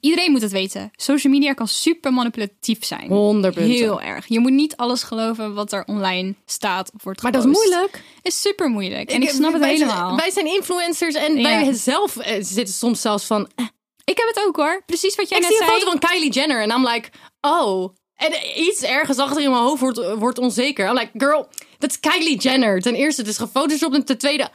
iedereen 0.00 0.30
moet 0.30 0.42
het 0.42 0.50
weten. 0.52 0.90
Social 0.96 1.32
media 1.32 1.52
kan 1.52 1.68
super 1.68 2.12
manipulatief 2.12 2.84
zijn. 2.84 3.08
100 3.08 3.54
punten. 3.54 3.72
Heel 3.72 4.00
erg. 4.00 4.26
Je 4.26 4.38
moet 4.40 4.50
niet 4.52 4.76
alles 4.76 5.02
geloven 5.02 5.54
wat 5.54 5.72
er 5.72 5.84
online 5.86 6.34
staat 6.46 6.90
of 6.94 7.02
wordt 7.04 7.22
Maar 7.22 7.32
dat 7.32 7.44
is 7.44 7.48
gepost. 7.50 7.68
moeilijk. 7.70 8.02
Is 8.22 8.40
super 8.40 8.68
moeilijk. 8.68 9.10
En 9.10 9.22
ik, 9.22 9.28
snap 9.28 9.52
het 9.52 9.60
wij 9.60 9.76
zijn- 9.76 9.88
helemaal. 9.90 10.16
wij 10.16 10.30
zijn 10.30 10.46
influencers 10.46 11.14
en 11.14 11.36
Ja. 11.36 11.42
wij 11.42 11.72
zelf 11.72 12.16
eh, 12.16 12.36
zitten 12.40 12.74
soms 12.74 13.00
zelfs 13.00 13.24
van... 13.24 13.48
eh, 13.54 13.64
ik 14.04 14.16
heb 14.18 14.26
het 14.34 14.44
ook 14.46 14.56
hoor. 14.56 14.82
Precies 14.86 15.14
wat 15.14 15.28
jij 15.28 15.38
ik 15.38 15.44
net 15.44 15.52
zie 15.52 15.60
een 15.62 15.68
zei. 15.68 15.80
foto 15.80 15.90
van 15.98 16.08
Kylie 16.10 16.30
Jenner 16.32 16.62
en 16.62 16.70
I'm 16.70 16.86
like, 16.88 17.08
oh. 17.40 17.94
En 18.16 18.32
iets 18.56 18.82
ergens 18.82 19.18
achter 19.18 19.42
in 19.42 19.50
mijn 19.50 19.62
hoofd 19.62 19.80
wordt, 19.80 20.14
wordt 20.18 20.38
onzeker. 20.38 20.86
I'm 20.88 20.94
like, 20.98 21.10
girl, 21.18 21.48
dat 21.78 21.90
is 21.90 22.00
Kylie 22.00 22.38
Jenner. 22.38 22.80
Ten 22.80 22.94
eerste, 22.94 23.20
het 23.20 23.30
is 23.30 23.36
gefotoshopt. 23.38 23.94
En 23.94 24.04
ten 24.04 24.18
tweede, 24.18 24.48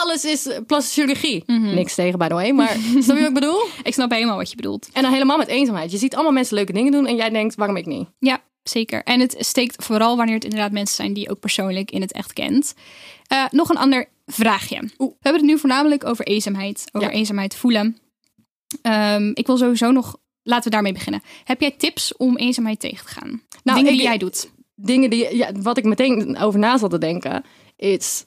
alles 0.00 0.24
is 0.24 0.48
plastische 0.66 1.00
chirurgie. 1.00 1.42
Mhm. 1.46 1.74
Niks 1.74 1.94
tegen, 1.94 2.18
by 2.18 2.28
the 2.28 2.34
way. 2.34 2.50
Maar 2.50 2.76
snap 3.04 3.16
je 3.16 3.22
wat 3.22 3.28
ik 3.28 3.34
bedoel? 3.34 3.62
Ik 3.82 3.94
snap 3.94 4.10
helemaal 4.10 4.36
wat 4.36 4.50
je 4.50 4.56
bedoelt. 4.56 4.88
En 4.92 5.02
dan 5.02 5.12
helemaal 5.12 5.38
met 5.38 5.48
eenzaamheid. 5.48 5.90
Je 5.90 5.98
ziet 5.98 6.14
allemaal 6.14 6.32
mensen 6.32 6.54
leuke 6.56 6.72
dingen 6.72 6.92
doen. 6.92 7.06
En 7.06 7.16
jij 7.16 7.30
denkt, 7.30 7.54
waarom 7.54 7.76
ik 7.76 7.86
niet? 7.86 8.08
Ja, 8.18 8.40
zeker. 8.62 9.02
En 9.02 9.20
het 9.20 9.34
steekt 9.38 9.84
vooral 9.84 10.16
wanneer 10.16 10.34
het 10.34 10.44
inderdaad 10.44 10.72
mensen 10.72 10.96
zijn 10.96 11.12
die 11.12 11.22
je 11.22 11.30
ook 11.30 11.40
persoonlijk 11.40 11.90
in 11.90 12.00
het 12.00 12.12
echt 12.12 12.32
kent. 12.32 12.74
Eh, 13.26 13.44
nog 13.50 13.68
een 13.68 13.76
ander 13.76 14.08
vraagje. 14.26 14.80
We 14.96 15.14
hebben 15.20 15.40
het 15.42 15.50
nu 15.50 15.58
voornamelijk 15.58 16.04
over 16.04 16.26
eenzaamheid. 16.26 16.84
Over 16.92 17.08
Ja. 17.08 17.14
eenzaamheid 17.14 17.54
voelen. 17.56 17.96
Ehm, 18.82 19.30
ik 19.34 19.46
wil 19.46 19.56
sowieso 19.56 19.90
nog... 19.90 20.16
Laten 20.44 20.64
we 20.64 20.70
daarmee 20.70 20.92
beginnen. 20.92 21.22
Heb 21.44 21.60
jij 21.60 21.70
tips 21.70 22.16
om 22.16 22.36
eenzaamheid 22.36 22.80
tegen 22.80 23.06
te 23.06 23.12
gaan? 23.12 23.42
Nou, 23.64 23.78
Dingen 23.78 23.92
die 23.92 24.02
jij 24.02 24.18
doet. 24.18 24.50
Dingen 24.74 25.10
die, 25.10 25.36
ja, 25.36 25.52
wat 25.52 25.78
ik 25.78 25.84
meteen 25.84 26.38
over 26.38 26.58
na 26.60 26.78
zat 26.78 26.90
te 26.90 26.98
denken, 26.98 27.44
is, 27.76 28.24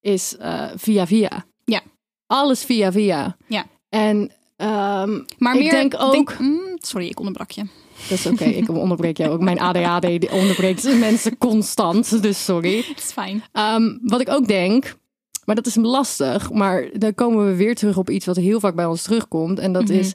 is 0.00 0.36
eh, 0.36 0.64
via 0.76 1.06
via. 1.06 1.44
Ja. 1.64 1.80
Alles 2.26 2.64
via 2.64 2.92
via. 2.92 3.36
Ja. 3.48 3.66
En 3.88 4.30
ehm, 4.56 5.20
Maar 5.38 5.54
ik 5.54 5.60
meer, 5.60 5.70
denk 5.70 5.94
ook... 5.98 6.38
mm, 6.38 6.60
sorry, 6.80 7.06
ik 7.06 7.18
onderbrak 7.18 7.50
je. 7.50 7.62
Dat 8.08 8.18
is 8.18 8.26
oké, 8.26 8.44
ik 8.44 8.68
onderbreek 8.86 9.16
jou 9.16 9.30
ook. 9.30 9.40
Mijn 9.40 9.60
ADHD 9.60 10.30
onderbreekt 10.30 10.98
mensen 10.98 11.38
constant, 11.38 12.22
dus 12.22 12.44
sorry. 12.44 12.76
Het 12.76 12.98
is 12.98 13.12
fijn. 13.12 13.42
Wat 14.02 14.20
ik 14.20 14.28
ook 14.28 14.46
denk, 14.46 14.96
maar 15.44 15.54
dat 15.54 15.66
is 15.66 15.74
lastig, 15.74 16.50
maar 16.52 16.88
dan 16.92 17.14
komen 17.14 17.46
we 17.46 17.54
weer 17.54 17.74
terug 17.74 17.96
op 17.96 18.10
iets 18.10 18.26
wat 18.26 18.36
heel 18.36 18.60
vaak 18.60 18.74
bij 18.74 18.86
ons 18.86 19.02
terugkomt. 19.02 19.58
En 19.58 19.72
dat 19.72 19.82
Mhm. 19.88 19.92
is 19.92 20.14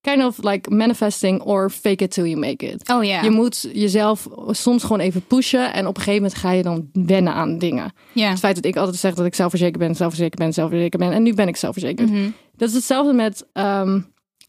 kind 0.00 0.24
of 0.24 0.42
like 0.42 0.70
manifesting 0.70 1.40
or 1.42 1.70
fake 1.70 2.04
it 2.04 2.10
till 2.10 2.24
you 2.26 2.36
make 2.38 2.66
it. 2.66 2.88
Oh 2.90 3.04
ja. 3.04 3.22
Je 3.22 3.30
moet 3.30 3.68
jezelf 3.72 4.28
soms 4.50 4.82
gewoon 4.82 5.00
even 5.00 5.26
pushen 5.26 5.72
en 5.72 5.86
op 5.86 5.96
een 5.96 6.02
gegeven 6.02 6.22
moment 6.22 6.40
ga 6.40 6.50
je 6.50 6.62
dan 6.62 6.88
wennen 6.92 7.32
aan 7.32 7.58
dingen. 7.58 7.92
ja. 8.12 8.28
Het 8.28 8.38
feit 8.38 8.54
dat 8.54 8.64
ik 8.64 8.76
altijd 8.76 8.96
zeg 8.96 9.14
dat 9.14 9.26
ik 9.26 9.34
zelfverzekerd 9.34 9.78
ben, 9.78 9.94
zelfverzekerd 9.94 10.38
ben, 10.38 10.52
zelfverzekerd 10.52 11.02
ben 11.02 11.12
en 11.12 11.22
nu 11.22 11.34
ben 11.34 11.48
ik 11.48 11.56
zelfverzekerd. 11.56 12.10
Mhm. 12.10 12.30
Dat 12.56 12.68
is 12.68 12.74
hetzelfde 12.74 13.12
met 13.12 13.46
ehm, 13.52 14.00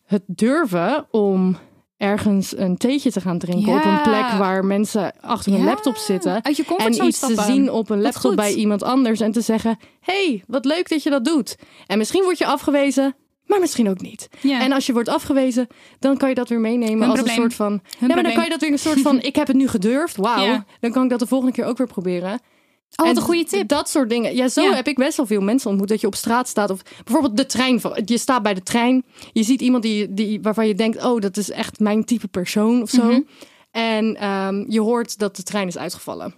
het 0.05 0.23
durven 0.25 1.07
om 1.11 1.57
ergens 1.97 2.57
een 2.57 2.77
theetje 2.77 3.11
te 3.11 3.21
gaan 3.21 3.37
drinken 3.37 3.71
Ja. 3.71 3.77
op 3.77 3.85
een 3.85 4.01
plek 4.01 4.25
waar 4.37 4.65
mensen 4.65 5.13
achter 5.21 5.51
Ja. 5.51 5.63
laptop 5.63 5.95
zitten. 5.95 6.43
Uit 6.43 6.57
je 6.57 6.75
En 6.77 7.05
iets 7.05 7.19
te 7.19 7.41
zien 7.45 7.71
op 7.71 7.89
een 7.89 8.01
laptop 8.01 8.35
bij 8.35 8.53
iemand 8.53 8.83
anders 8.83 9.19
en 9.19 9.31
te 9.31 9.41
zeggen: 9.41 9.77
hey, 9.99 10.43
wat 10.47 10.65
leuk 10.65 10.89
dat 10.89 11.03
je 11.03 11.09
dat 11.09 11.25
doet. 11.25 11.55
En 11.87 11.97
misschien 11.97 12.23
word 12.23 12.37
je 12.37 12.45
afgewezen, 12.45 13.15
maar 13.49 13.59
misschien 13.59 13.89
ook 13.89 14.01
niet. 14.01 14.29
Ja. 14.41 14.61
En 14.61 14.71
als 14.71 14.85
je 14.85 14.93
wordt 14.93 15.09
afgewezen, 15.09 15.67
dan 15.99 16.17
kan 16.17 16.29
je 16.29 16.35
dat 16.35 16.49
weer 16.49 16.59
meenemen 16.59 16.99
Hun 16.99 17.09
als 17.09 17.13
probleem. 17.19 17.35
een 17.35 17.41
soort 17.41 17.53
van. 17.53 17.71
Hun 17.71 17.81
nee, 17.99 18.09
maar 18.15 18.23
dan 18.23 18.33
kan 18.33 18.43
je 18.43 18.49
dat 18.49 18.61
weer 18.61 18.71
een 18.71 18.79
soort 18.79 19.01
van: 19.01 19.21
ik 19.21 19.35
heb 19.35 19.47
het 19.47 19.55
nu 19.55 19.67
gedurfd. 19.67 20.15
Wauw. 20.15 20.43
Ja. 20.43 20.65
Dan 20.79 20.91
kan 20.91 21.03
ik 21.03 21.09
dat 21.09 21.19
de 21.19 21.27
volgende 21.27 21.53
keer 21.53 21.65
ook 21.65 21.77
weer 21.77 21.87
proberen. 21.87 22.31
Oh, 22.33 22.39
wat 22.95 23.07
En 23.07 23.15
een 23.15 23.21
goede 23.21 23.43
tip. 23.43 23.67
Dat 23.67 23.89
soort 23.89 24.09
dingen. 24.09 24.35
Ja, 24.35 24.47
zo 24.47 24.61
Ja. 24.61 24.73
heb 24.75 24.87
ik 24.87 24.95
best 24.95 25.17
wel 25.17 25.25
veel 25.25 25.41
mensen 25.41 25.69
ontmoet. 25.69 25.87
Dat 25.87 26.01
je 26.01 26.07
op 26.07 26.15
straat 26.15 26.47
staat. 26.47 26.69
Of 26.69 26.81
bijvoorbeeld 27.03 27.37
de 27.37 27.45
trein. 27.45 27.81
Je 28.05 28.17
staat 28.17 28.43
bij 28.43 28.53
de 28.53 28.63
trein. 28.63 29.05
Je 29.31 29.43
ziet 29.43 29.61
iemand 29.61 29.83
die, 29.83 30.13
die, 30.13 30.41
waarvan 30.41 30.67
je 30.67 30.75
denkt: 30.75 31.03
oh, 31.05 31.21
dat 31.21 31.37
is 31.37 31.51
echt 31.51 31.79
mijn 31.79 32.03
type 32.05 32.27
persoon 32.27 32.81
of 32.81 32.89
zo. 32.89 33.03
Mhm. 33.03 33.19
En 33.71 34.15
ehm, 34.15 34.65
je 34.67 34.81
hoort 34.81 35.17
dat 35.17 35.35
de 35.35 35.43
trein 35.43 35.67
is 35.67 35.77
uitgevallen. 35.77 36.33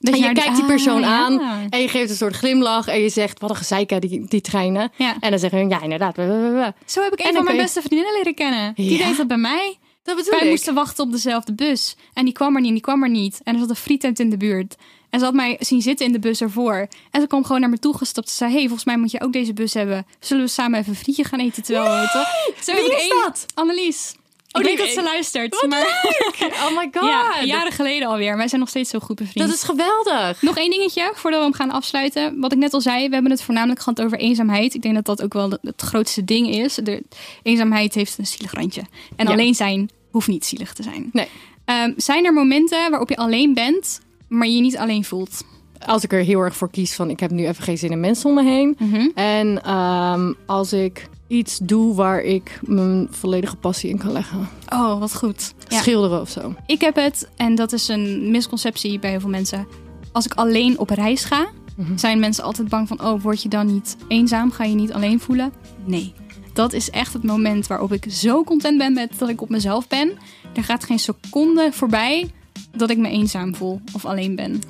Dat 0.00 0.14
en 0.14 0.20
je 0.20 0.32
kijkt 0.32 0.52
die 0.54 0.62
ah, 0.62 0.66
persoon 0.68 1.00
ja. 1.00 1.06
aan. 1.18 1.40
En 1.70 1.80
je 1.80 1.88
geeft 1.88 2.10
een 2.10 2.16
soort 2.16 2.36
glimlach. 2.36 2.86
En 2.86 3.00
je 3.00 3.08
zegt: 3.08 3.40
wat 3.40 3.50
een 3.50 3.56
gezeik, 3.56 4.00
die, 4.00 4.24
die 4.28 4.40
treinen. 4.40 4.92
Ja. 4.96 5.16
En 5.20 5.30
dan 5.30 5.38
zeggen 5.38 5.58
hun: 5.58 5.68
ja, 5.68 5.80
inderdaad. 5.82 6.16
we, 6.16 6.26
we, 6.26 6.32
we, 6.38 6.50
we." 6.50 6.72
Zo 6.86 7.02
heb 7.02 7.12
ik 7.12 7.18
En 7.18 7.28
een 7.28 7.34
van 7.34 7.44
mijn 7.44 7.56
je- 7.56 7.62
beste 7.62 7.80
vriendinnen 7.82 8.14
leren 8.16 8.34
kennen. 8.34 8.74
Die 8.74 8.98
deed 8.98 9.16
dat 9.16 9.26
bij 9.26 9.36
mij. 9.36 9.78
Dat 10.02 10.16
bedoel 10.16 10.30
Wij 10.32 10.42
ik. 10.42 10.48
moesten 10.50 10.74
wachten 10.74 11.04
op 11.04 11.12
dezelfde 11.12 11.54
bus. 11.54 11.96
En 12.12 12.24
die 12.24 12.34
kwam 12.34 12.54
er 12.54 12.60
niet, 12.60 12.68
en 12.68 12.74
die 12.74 12.82
kwam 12.82 13.02
er 13.02 13.10
niet. 13.10 13.40
En 13.44 13.54
er 13.54 13.60
zat 13.60 13.70
een 13.70 13.76
frietent 13.76 14.18
in 14.18 14.30
de 14.30 14.36
buurt. 14.36 14.74
En 15.10 15.18
ze 15.18 15.24
had 15.24 15.34
mij 15.34 15.56
zien 15.60 15.82
zitten 15.82 16.06
in 16.06 16.12
de 16.12 16.18
bus 16.18 16.40
ervoor. 16.40 16.88
En 17.10 17.20
ze 17.20 17.26
kwam 17.26 17.44
gewoon 17.44 17.60
naar 17.60 17.70
me 17.70 17.78
toe 17.78 17.96
gestapt. 17.96 18.28
Ze 18.30 18.36
zei, 18.36 18.50
hey, 18.52 18.60
volgens 18.60 18.84
mij 18.84 18.96
moet 18.98 19.10
je 19.10 19.20
ook 19.20 19.32
deze 19.32 19.52
bus 19.52 19.74
hebben. 19.74 20.06
Zullen 20.20 20.44
we 20.44 20.50
samen 20.50 20.78
even 20.78 20.90
een 20.92 20.98
frietje 20.98 21.24
gaan 21.24 21.38
eten 21.40 21.62
terwijl 21.62 21.84
we 21.94 22.00
eten? 22.02 22.26
Zo 22.64 22.72
Wie 22.74 22.94
is 22.96 23.00
één- 23.00 23.22
dat? 23.24 23.46
Annelies. 23.54 24.14
Oh, 24.52 24.62
ik 24.62 24.66
weet 24.68 24.78
dat 24.78 24.88
ze 24.88 25.02
luistert. 25.02 25.64
Maar 25.68 25.86
Oh 26.64 26.76
my 26.76 26.88
god. 26.92 27.08
ja, 27.08 27.42
jaren 27.44 27.72
geleden 27.72 28.08
alweer. 28.08 28.36
Wij 28.36 28.48
zijn 28.48 28.60
nog 28.60 28.68
steeds 28.70 28.90
zo 28.90 28.98
goed 28.98 29.16
bevriend. 29.16 29.46
Dat 29.48 29.56
is 29.56 29.62
geweldig. 29.62 30.42
Nog 30.42 30.56
één 30.56 30.70
dingetje 30.70 31.10
voordat 31.14 31.40
we 31.40 31.46
hem 31.46 31.54
gaan 31.54 31.70
afsluiten. 31.70 32.40
Wat 32.40 32.52
ik 32.52 32.58
net 32.58 32.72
al 32.74 32.80
zei, 32.80 33.08
we 33.08 33.14
hebben 33.14 33.30
het 33.32 33.42
voornamelijk 33.42 33.80
gehad 33.80 34.00
over 34.02 34.18
eenzaamheid. 34.18 34.74
Ik 34.74 34.82
denk 34.82 34.94
dat 34.94 35.04
dat 35.04 35.22
ook 35.22 35.32
wel 35.32 35.50
het 35.62 35.82
grootste 35.82 36.24
ding 36.24 36.50
is. 36.54 36.74
De 36.74 37.02
eenzaamheid 37.42 37.94
heeft 37.94 38.18
een 38.18 38.26
zielig 38.26 38.52
randje. 38.52 38.82
En 39.16 39.26
Ja. 39.26 39.32
alleen 39.32 39.54
zijn 39.54 39.90
hoeft 40.10 40.28
niet 40.28 40.44
zielig 40.46 40.72
te 40.72 40.82
zijn. 40.82 41.10
Nee. 41.12 41.28
Ehm, 41.64 41.92
zijn 41.96 42.24
er 42.24 42.32
momenten 42.32 42.90
waarop 42.90 43.08
je 43.08 43.16
alleen 43.16 43.54
bent, 43.54 44.00
maar 44.28 44.46
je 44.48 44.54
je 44.54 44.60
niet 44.60 44.76
alleen 44.76 45.04
voelt? 45.04 45.44
Als 45.86 46.04
ik 46.04 46.12
er 46.12 46.20
heel 46.22 46.40
erg 46.40 46.56
voor 46.56 46.70
kies 46.70 46.94
van 46.94 47.10
ik 47.10 47.20
heb 47.20 47.30
nu 47.30 47.46
even 47.46 47.62
geen 47.64 47.78
zin 47.78 47.90
in 47.90 48.00
mensen 48.00 48.28
om 48.28 48.34
me 48.34 48.44
heen. 48.44 48.76
Mhm. 48.78 49.08
En 49.14 49.62
ehm, 49.64 50.32
als 50.46 50.72
ik 50.72 51.08
iets 51.26 51.58
doe 51.62 51.94
waar 51.94 52.20
ik 52.20 52.60
mijn 52.62 53.06
volledige 53.10 53.56
passie 53.56 53.90
in 53.90 53.98
kan 53.98 54.12
leggen. 54.12 54.48
Oh, 54.72 54.98
wat 54.98 55.14
goed. 55.16 55.54
Ja. 55.68 55.80
Schilderen 55.80 56.20
of 56.20 56.28
zo. 56.30 56.54
Ik 56.66 56.80
heb 56.80 56.94
het, 56.96 57.28
en 57.36 57.54
dat 57.54 57.72
is 57.72 57.88
een 57.88 58.30
misconceptie 58.30 58.98
bij 58.98 59.10
heel 59.10 59.20
veel 59.20 59.28
mensen. 59.28 59.66
Als 60.12 60.24
ik 60.24 60.34
alleen 60.34 60.78
op 60.78 60.90
reis 60.90 61.24
ga, 61.24 61.48
Mhm. 61.76 61.96
zijn 61.98 62.18
mensen 62.18 62.44
altijd 62.44 62.68
bang 62.68 62.88
van: 62.88 63.02
oh, 63.02 63.22
word 63.22 63.42
je 63.42 63.48
dan 63.48 63.66
niet 63.66 63.96
eenzaam? 64.08 64.50
Ga 64.50 64.64
je 64.64 64.74
niet 64.74 64.92
alleen 64.92 65.20
voelen? 65.20 65.52
Nee. 65.84 66.12
Dat 66.52 66.72
is 66.72 66.90
echt 66.90 67.12
het 67.12 67.22
moment 67.24 67.66
waarop 67.66 67.92
ik 67.92 68.06
zo 68.08 68.44
content 68.44 68.78
ben 68.78 68.92
met 68.92 69.12
dat 69.18 69.28
ik 69.28 69.40
op 69.42 69.48
mezelf 69.48 69.88
ben. 69.88 70.10
Er 70.54 70.64
gaat 70.64 70.84
geen 70.84 70.98
seconde 70.98 71.68
voorbij 71.72 72.30
dat 72.76 72.90
ik 72.90 72.98
me 72.98 73.08
eenzaam 73.08 73.54
voel 73.54 73.80
of 73.92 74.04
alleen 74.04 74.34
ben. 74.36 74.62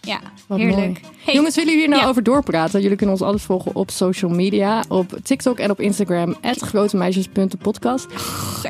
Ja, 0.00 0.20
Wat 0.46 0.58
heerlijk. 0.58 1.00
Hey, 1.24 1.34
Jongens, 1.34 1.54
willen 1.54 1.70
jullie 1.72 1.86
hier 1.86 1.88
nou 1.94 2.02
Ja. 2.02 2.08
over 2.08 2.22
doorpraten? 2.22 2.80
Jullie 2.80 2.96
kunnen 2.96 3.14
ons 3.14 3.24
alles 3.24 3.42
volgen 3.42 3.74
op 3.74 3.90
social 3.90 4.30
media. 4.30 4.82
Op 4.88 5.16
TikTok 5.22 5.58
en 5.58 5.70
op 5.70 5.80
Instagram. 5.80 6.36
grotemeisjes.podcast. 6.42 8.06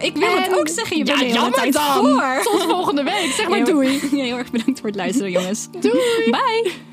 ik 0.03 0.17
wil 0.17 0.29
het 0.39 0.59
ook 0.59 0.69
zeggen. 0.69 0.97
Je 0.99 1.05
Ja, 1.07 1.13
bent 1.15 1.21
hele 1.27 1.35
jammer 1.35 1.73
dan. 1.73 1.83
voor. 1.83 2.41
Tot 2.53 2.63
volgende 2.63 3.03
week. 3.03 3.33
Zeg 3.37 3.49
maar 3.49 3.65
doei. 3.65 4.01
Heel 4.11 4.37
erg 4.39 4.51
bedankt 4.51 4.81
voor 4.81 4.89
het 4.89 4.99
luisteren, 4.99 5.31
jongens. 5.31 5.69
Doei. 5.81 6.31
Bye. 6.31 6.92